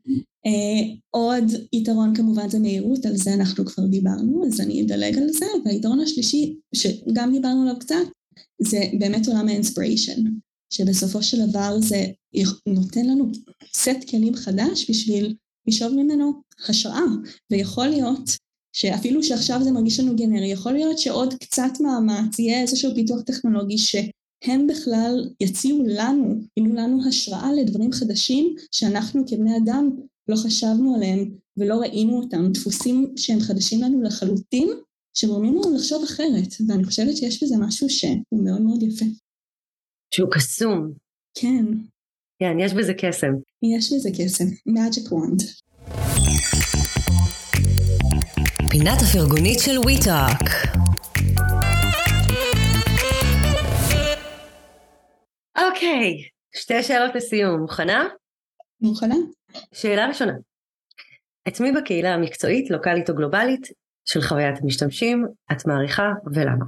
Uh, 0.48 0.98
עוד 1.10 1.44
יתרון 1.74 2.16
כמובן 2.16 2.50
זה 2.50 2.60
מהירות, 2.60 3.06
על 3.06 3.16
זה 3.16 3.34
אנחנו 3.34 3.66
כבר 3.66 3.86
דיברנו, 3.86 4.46
אז 4.48 4.62
אני 4.62 4.82
אדלג 4.82 5.18
על 5.18 5.30
זה, 5.30 5.46
והיתרון 5.66 6.00
השלישי, 6.00 6.56
שגם 6.76 7.32
דיברנו 7.32 7.62
עליו 7.62 7.80
קצת, 7.80 7.96
זה 8.62 8.84
באמת 9.00 9.28
עולם 9.28 9.48
האינספיריישן, 9.48 10.22
שבסופו 10.70 11.24
של 11.24 11.46
דבר 11.50 11.80
זה 11.80 12.06
נותן 12.68 13.06
לנו 13.06 13.32
סט 13.74 14.10
כלים 14.10 14.36
חדש 14.36 14.90
בשביל 14.90 15.36
לשאוב 15.68 15.94
ממנו 15.94 16.34
השראה, 16.70 17.06
ויכול 17.52 17.88
להיות 17.88 18.38
שאפילו 18.76 19.24
שעכשיו 19.24 19.64
זה 19.64 19.72
מרגיש 19.72 20.00
לנו 20.00 20.16
גנרי, 20.16 20.48
יכול 20.48 20.72
להיות 20.72 21.00
שעוד 21.00 21.34
קצת 21.34 21.72
מאמץ 21.80 22.40
יהיה 22.40 22.62
איזשהו 22.62 22.96
פיתוח 22.96 23.22
טכנולוגי 23.22 23.78
ש... 23.78 23.96
הם 24.46 24.68
בכלל 24.68 25.30
יציעו 25.42 25.84
לנו, 25.88 26.42
ייתנו 26.58 26.76
לנו 26.76 27.08
השראה 27.08 27.54
לדברים 27.54 27.92
חדשים 27.92 28.56
שאנחנו 28.72 29.24
כבני 29.28 29.58
אדם 29.58 29.90
לא 30.28 30.36
חשבנו 30.36 30.96
עליהם 30.96 31.32
ולא 31.58 31.76
ראינו 31.76 32.22
אותם, 32.22 32.52
דפוסים 32.52 33.14
שהם 33.18 33.40
חדשים 33.40 33.82
לנו 33.82 34.04
לחלוטין, 34.04 34.68
שגורמים 35.18 35.54
לנו 35.54 35.76
לחשוב 35.76 36.04
אחרת, 36.04 36.54
ואני 36.68 36.84
חושבת 36.84 37.18
שיש 37.18 37.44
בזה 37.44 37.56
משהו 37.60 37.90
שהוא 37.90 38.44
מאוד 38.44 38.62
מאוד 38.62 38.84
יפה. 38.84 39.06
שהוא 40.14 40.30
קסום. 40.32 40.92
כן. 41.38 41.66
כן, 42.40 42.60
יש 42.60 42.74
בזה 42.74 42.94
קסם. 42.94 43.34
יש 43.76 43.94
בזה 43.94 44.10
קסם. 44.12 44.46
magic 44.70 45.10
wand. 45.10 45.44
פינת 48.70 48.98
הפרגונית 49.02 49.60
של 49.60 49.80
וויטאק. 49.80 50.40
אוקיי, 55.58 56.18
שתי 56.56 56.84
שאלות 56.84 57.16
לסיום, 57.16 57.62
מוכנה? 57.62 58.08
מוכנה. 58.82 59.16
שאלה 59.74 60.08
ראשונה, 60.08 60.34
את 61.48 61.60
מי 61.60 61.72
בקהילה 61.72 62.14
המקצועית, 62.14 62.70
לוקאלית 62.70 63.10
או 63.10 63.16
גלובלית, 63.16 63.68
של 64.06 64.22
חוויית 64.22 64.56
המשתמשים, 64.62 65.26
את 65.52 65.66
מעריכה 65.66 66.12
ולמה? 66.34 66.66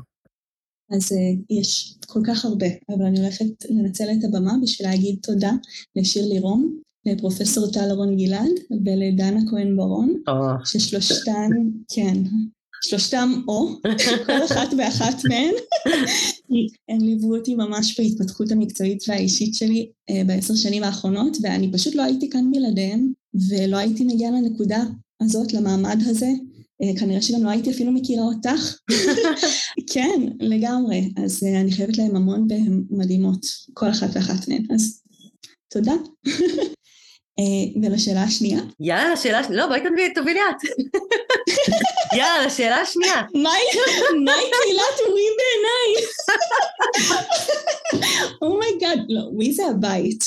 אז 0.91 1.12
uh, 1.12 1.56
יש 1.60 1.97
כל 2.08 2.19
כך 2.28 2.45
הרבה, 2.45 2.65
אבל 2.89 3.06
אני 3.06 3.19
הולכת 3.19 3.45
לנצל 3.69 4.04
את 4.04 4.23
הבמה 4.28 4.54
בשביל 4.63 4.89
להגיד 4.89 5.19
תודה 5.23 5.52
לשירלי 5.95 6.39
רום, 6.39 6.80
לפרופסור 7.06 7.71
טל 7.73 7.80
אהרון 7.89 8.17
גלעד 8.17 8.82
ולדנה 8.86 9.39
כהן 9.50 9.78
ברון, 9.78 10.21
oh. 10.30 10.65
ששלושתן, 10.65 11.50
כן, 11.95 12.17
שלושתם 12.83 13.41
או, 13.47 13.69
כל 14.25 14.45
אחת 14.45 14.69
ואחת 14.77 15.25
מהן. 15.29 15.53
הם 16.89 16.99
ליוו 17.01 17.35
אותי 17.35 17.55
ממש 17.55 17.99
בהתפתחות 17.99 18.51
המקצועית 18.51 19.03
והאישית 19.07 19.53
שלי 19.53 19.89
uh, 20.11 20.13
בעשר 20.27 20.55
שנים 20.55 20.83
האחרונות, 20.83 21.37
ואני 21.41 21.71
פשוט 21.71 21.95
לא 21.95 22.01
הייתי 22.01 22.29
כאן 22.29 22.51
בלעדיהם, 22.51 23.11
ולא 23.49 23.77
הייתי 23.77 24.03
מגיעה 24.03 24.31
לנקודה 24.31 24.83
הזאת, 25.21 25.53
למעמד 25.53 25.97
הזה. 26.05 26.29
Uh, 26.83 26.99
כנראה 26.99 27.21
שגם 27.21 27.43
לא 27.43 27.49
הייתי 27.49 27.71
אפילו 27.71 27.91
מכירה 27.91 28.23
אותך. 28.23 28.77
כן, 29.93 30.21
לגמרי. 30.39 31.11
אז 31.25 31.43
uh, 31.43 31.61
אני 31.61 31.71
חייבת 31.71 31.97
להם 31.97 32.15
המון 32.15 32.47
והן 32.49 32.84
מדהימות, 32.89 33.45
כל 33.73 33.89
אחת 33.89 34.09
ואחת 34.13 34.47
מהן. 34.47 34.65
אז 34.73 35.01
תודה. 35.69 35.93
ולשאלה 37.81 38.23
השנייה? 38.23 38.59
יאללה, 38.79 39.17
שאלה 39.17 39.43
שנייה, 39.43 39.61
לא, 39.61 39.67
בואי 39.67 40.13
תובילי 40.15 40.39
את. 40.39 40.69
יאללה, 42.17 42.49
שאלה 42.49 42.75
השנייה. 42.75 43.21
מהי 44.25 44.43
קהילת 44.63 44.97
WE 45.09 45.22
בעיניי? 45.38 46.05
oh 48.41 48.56
my 48.56 48.70
god, 48.70 48.99
לא, 49.09 49.21
WE 49.22 49.53
זה 49.53 49.65
הבית. 49.65 50.23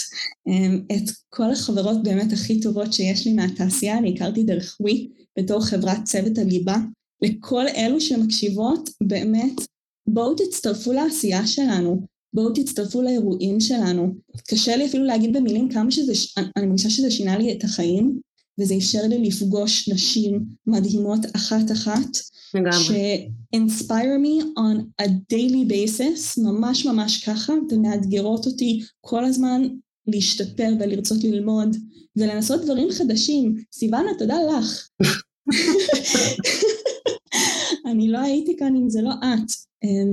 את 0.92 1.10
כל 1.28 1.50
החברות 1.52 2.02
באמת 2.02 2.32
הכי 2.32 2.60
טובות 2.60 2.92
שיש 2.92 3.26
לי 3.26 3.32
מהתעשייה, 3.32 3.98
אני 3.98 4.14
הכרתי 4.14 4.42
דרך 4.42 4.76
WE 4.80 5.08
בתור 5.38 5.64
חברת 5.64 6.04
צוות 6.04 6.38
הליבה. 6.38 6.76
לכל 7.22 7.64
אלו 7.76 8.00
שמקשיבות, 8.00 8.90
באמת, 9.00 9.60
בואו 10.06 10.34
תצטרפו 10.34 10.92
לעשייה 10.92 11.46
שלנו. 11.46 12.06
בואו 12.34 12.52
תצטרפו 12.52 13.02
לאירועים 13.02 13.60
שלנו. 13.60 14.14
קשה 14.48 14.76
לי 14.76 14.86
אפילו 14.86 15.04
להגיד 15.04 15.36
במילים 15.36 15.68
כמה 15.68 15.90
שזה, 15.90 16.12
אני 16.56 16.66
מרגישה 16.66 16.90
שזה 16.90 17.10
שינה 17.10 17.38
לי 17.38 17.52
את 17.52 17.64
החיים, 17.64 18.20
וזה 18.60 18.74
אפשר 18.74 19.02
לי 19.08 19.18
לפגוש 19.18 19.88
נשים 19.88 20.44
מדהימות 20.66 21.20
אחת-אחת. 21.36 22.18
לגמרי. 22.54 22.72
ש-inspire 22.72 24.18
me 24.24 24.44
on 24.58 25.02
a 25.02 25.08
daily 25.08 25.72
basis, 25.72 26.42
ממש 26.42 26.86
ממש 26.86 27.24
ככה, 27.24 27.52
ומאתגרות 27.70 28.46
אותי 28.46 28.82
כל 29.00 29.24
הזמן 29.24 29.62
להשתפר 30.06 30.68
ולרצות 30.80 31.24
ללמוד 31.24 31.76
ולנסות 32.16 32.64
דברים 32.64 32.90
חדשים. 32.90 33.56
סיוונה, 33.72 34.10
תודה 34.18 34.36
לך. 34.58 34.88
אני 37.90 38.08
לא 38.08 38.18
הייתי 38.18 38.56
כאן 38.56 38.76
אם 38.76 38.90
זה 38.90 39.02
לא 39.02 39.10
את, 39.10 39.50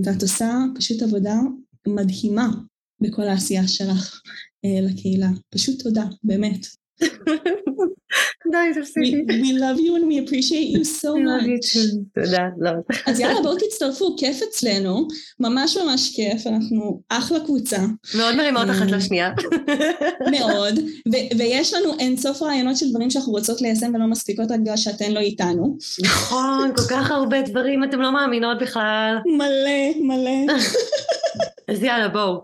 ואת 0.06 0.22
עושה 0.22 0.64
פשוט 0.76 1.02
עבודה 1.02 1.40
מדהימה 1.88 2.50
בכל 3.02 3.24
העשייה 3.24 3.68
שלך 3.68 4.22
אה, 4.66 4.82
לקהילה. 4.82 5.30
פשוט 5.50 5.82
תודה, 5.82 6.04
באמת. 6.24 6.66
די, 8.52 8.82
תפסיקי. 8.82 9.26
We 9.28 9.60
love 9.60 9.80
you 9.80 9.96
and 9.98 10.08
we 10.08 10.30
appreciate 10.30 10.78
you 10.78 10.84
so 10.84 11.08
much. 11.08 11.78
תודה, 12.16 12.44
לא. 12.58 12.72
אז 13.06 13.20
יאללה, 13.20 13.42
בואו 13.42 13.56
תצטרפו, 13.56 14.16
כיף 14.18 14.42
אצלנו, 14.50 15.08
ממש 15.40 15.78
ממש 15.78 16.16
כיף, 16.16 16.48
אנחנו 16.48 17.02
אחלה 17.10 17.40
קבוצה. 17.40 17.78
מאוד 18.16 18.36
מרימות 18.36 18.70
אחת 18.70 18.92
לשנייה. 18.92 19.32
מאוד, 20.40 20.80
ויש 21.38 21.74
לנו 21.74 21.94
אינסוף 22.00 22.42
רעיונות 22.42 22.78
של 22.78 22.90
דברים 22.90 23.10
שאנחנו 23.10 23.32
רוצות 23.32 23.62
ליישם 23.62 23.96
ולא 23.96 24.08
מספיקות 24.08 24.52
רק 24.52 24.60
בגלל 24.60 24.78
שאתן 24.78 25.12
לא 25.12 25.20
איתנו. 25.20 25.78
נכון, 26.06 26.72
כל 26.76 26.84
כך 26.90 27.12
הרבה 27.12 27.42
דברים, 27.42 27.84
אתם 27.84 28.02
לא 28.02 28.14
מאמינות 28.14 28.58
בכלל. 28.62 29.18
מלא, 29.26 30.02
מלא. 30.02 30.54
אז 31.72 31.84
יאללה, 31.84 32.08
בואו. 32.08 32.44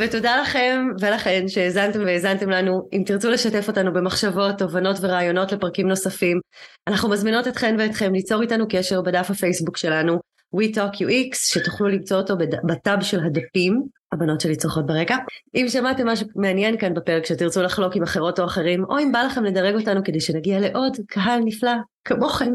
ותודה 0.00 0.36
לכם 0.42 0.86
ולכן 1.00 1.48
שהאזנתם 1.48 2.00
והאזנתם 2.04 2.50
לנו. 2.50 2.88
אם 2.92 3.02
תרצו 3.06 3.30
לשתף 3.30 3.68
אותנו 3.68 3.92
במחשבות, 3.92 4.58
תובנות 4.58 4.96
ורעיונות 5.00 5.52
לפרקים 5.52 5.88
נוספים, 5.88 6.40
אנחנו 6.88 7.08
מזמינות 7.08 7.48
אתכן 7.48 7.76
ואתכם 7.78 8.12
ליצור 8.12 8.42
איתנו 8.42 8.66
קשר 8.68 9.02
בדף 9.02 9.30
הפייסבוק 9.30 9.76
שלנו, 9.76 10.18
WeTalkUX, 10.56 11.34
שתוכלו 11.34 11.88
למצוא 11.88 12.16
אותו 12.16 12.34
בטאב 12.64 13.02
של 13.02 13.20
הדפים, 13.24 13.82
הבנות 14.12 14.40
שלי 14.40 14.56
צורכות 14.56 14.86
ברקע. 14.86 15.16
אם 15.54 15.66
שמעתם 15.68 16.08
משהו 16.08 16.26
מעניין 16.36 16.78
כאן 16.78 16.94
בפרק 16.94 17.26
שתרצו 17.26 17.62
לחלוק 17.62 17.96
עם 17.96 18.02
אחרות 18.02 18.40
או 18.40 18.44
אחרים, 18.44 18.84
או 18.84 18.98
אם 18.98 19.12
בא 19.12 19.22
לכם 19.22 19.44
לדרג 19.44 19.74
אותנו 19.74 20.04
כדי 20.04 20.20
שנגיע 20.20 20.60
לעוד 20.60 20.96
קהל 21.06 21.40
נפלא 21.44 21.72
כמוכם, 22.04 22.52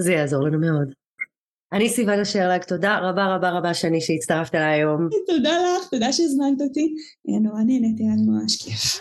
זה 0.00 0.12
יעזור 0.12 0.44
לנו 0.44 0.58
מאוד. 0.60 1.05
אני 1.72 1.88
סיוון 1.88 2.20
אשרלג, 2.20 2.62
תודה 2.62 2.98
רבה 2.98 3.34
רבה 3.34 3.50
רבה 3.50 3.74
שני 3.74 4.00
שהצטרפת 4.00 4.54
אליי 4.54 4.74
היום. 4.74 5.08
תודה 5.26 5.50
לך, 5.50 5.88
תודה 5.90 6.12
שהזמנת 6.12 6.60
אותי. 6.60 6.94
נורא 7.42 7.60
נהניתי, 7.60 8.02
היה 8.02 8.14
לי 8.16 8.22
ממש 8.26 8.56
כיף. 8.56 9.00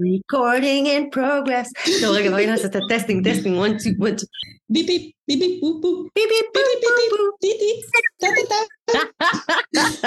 Recording 0.00 0.86
in 0.86 1.10
progress. 1.10 1.70
No, 2.00 2.12
lo 2.12 2.22
que 2.22 2.30
vayas 2.30 2.64
hasta 2.64 2.80
testing, 2.88 3.22
testing, 3.22 3.58
one, 3.58 3.76
two, 3.76 3.94
one, 3.98 4.16
two. 4.16 4.26
Beep, 4.72 4.86
beep, 4.86 5.14
beep, 5.26 5.40
beep, 5.40 5.62
boop, 5.62 5.82
boop. 5.82 6.08
Beep, 6.14 6.28
beep, 6.28 6.46
beep, 6.54 6.80
boop, 6.82 6.96
beep, 6.96 7.12
boop, 7.12 7.32
beep, 7.42 7.60
beep, 7.60 7.84
ta, 8.18 8.28
ta, 8.34 10.02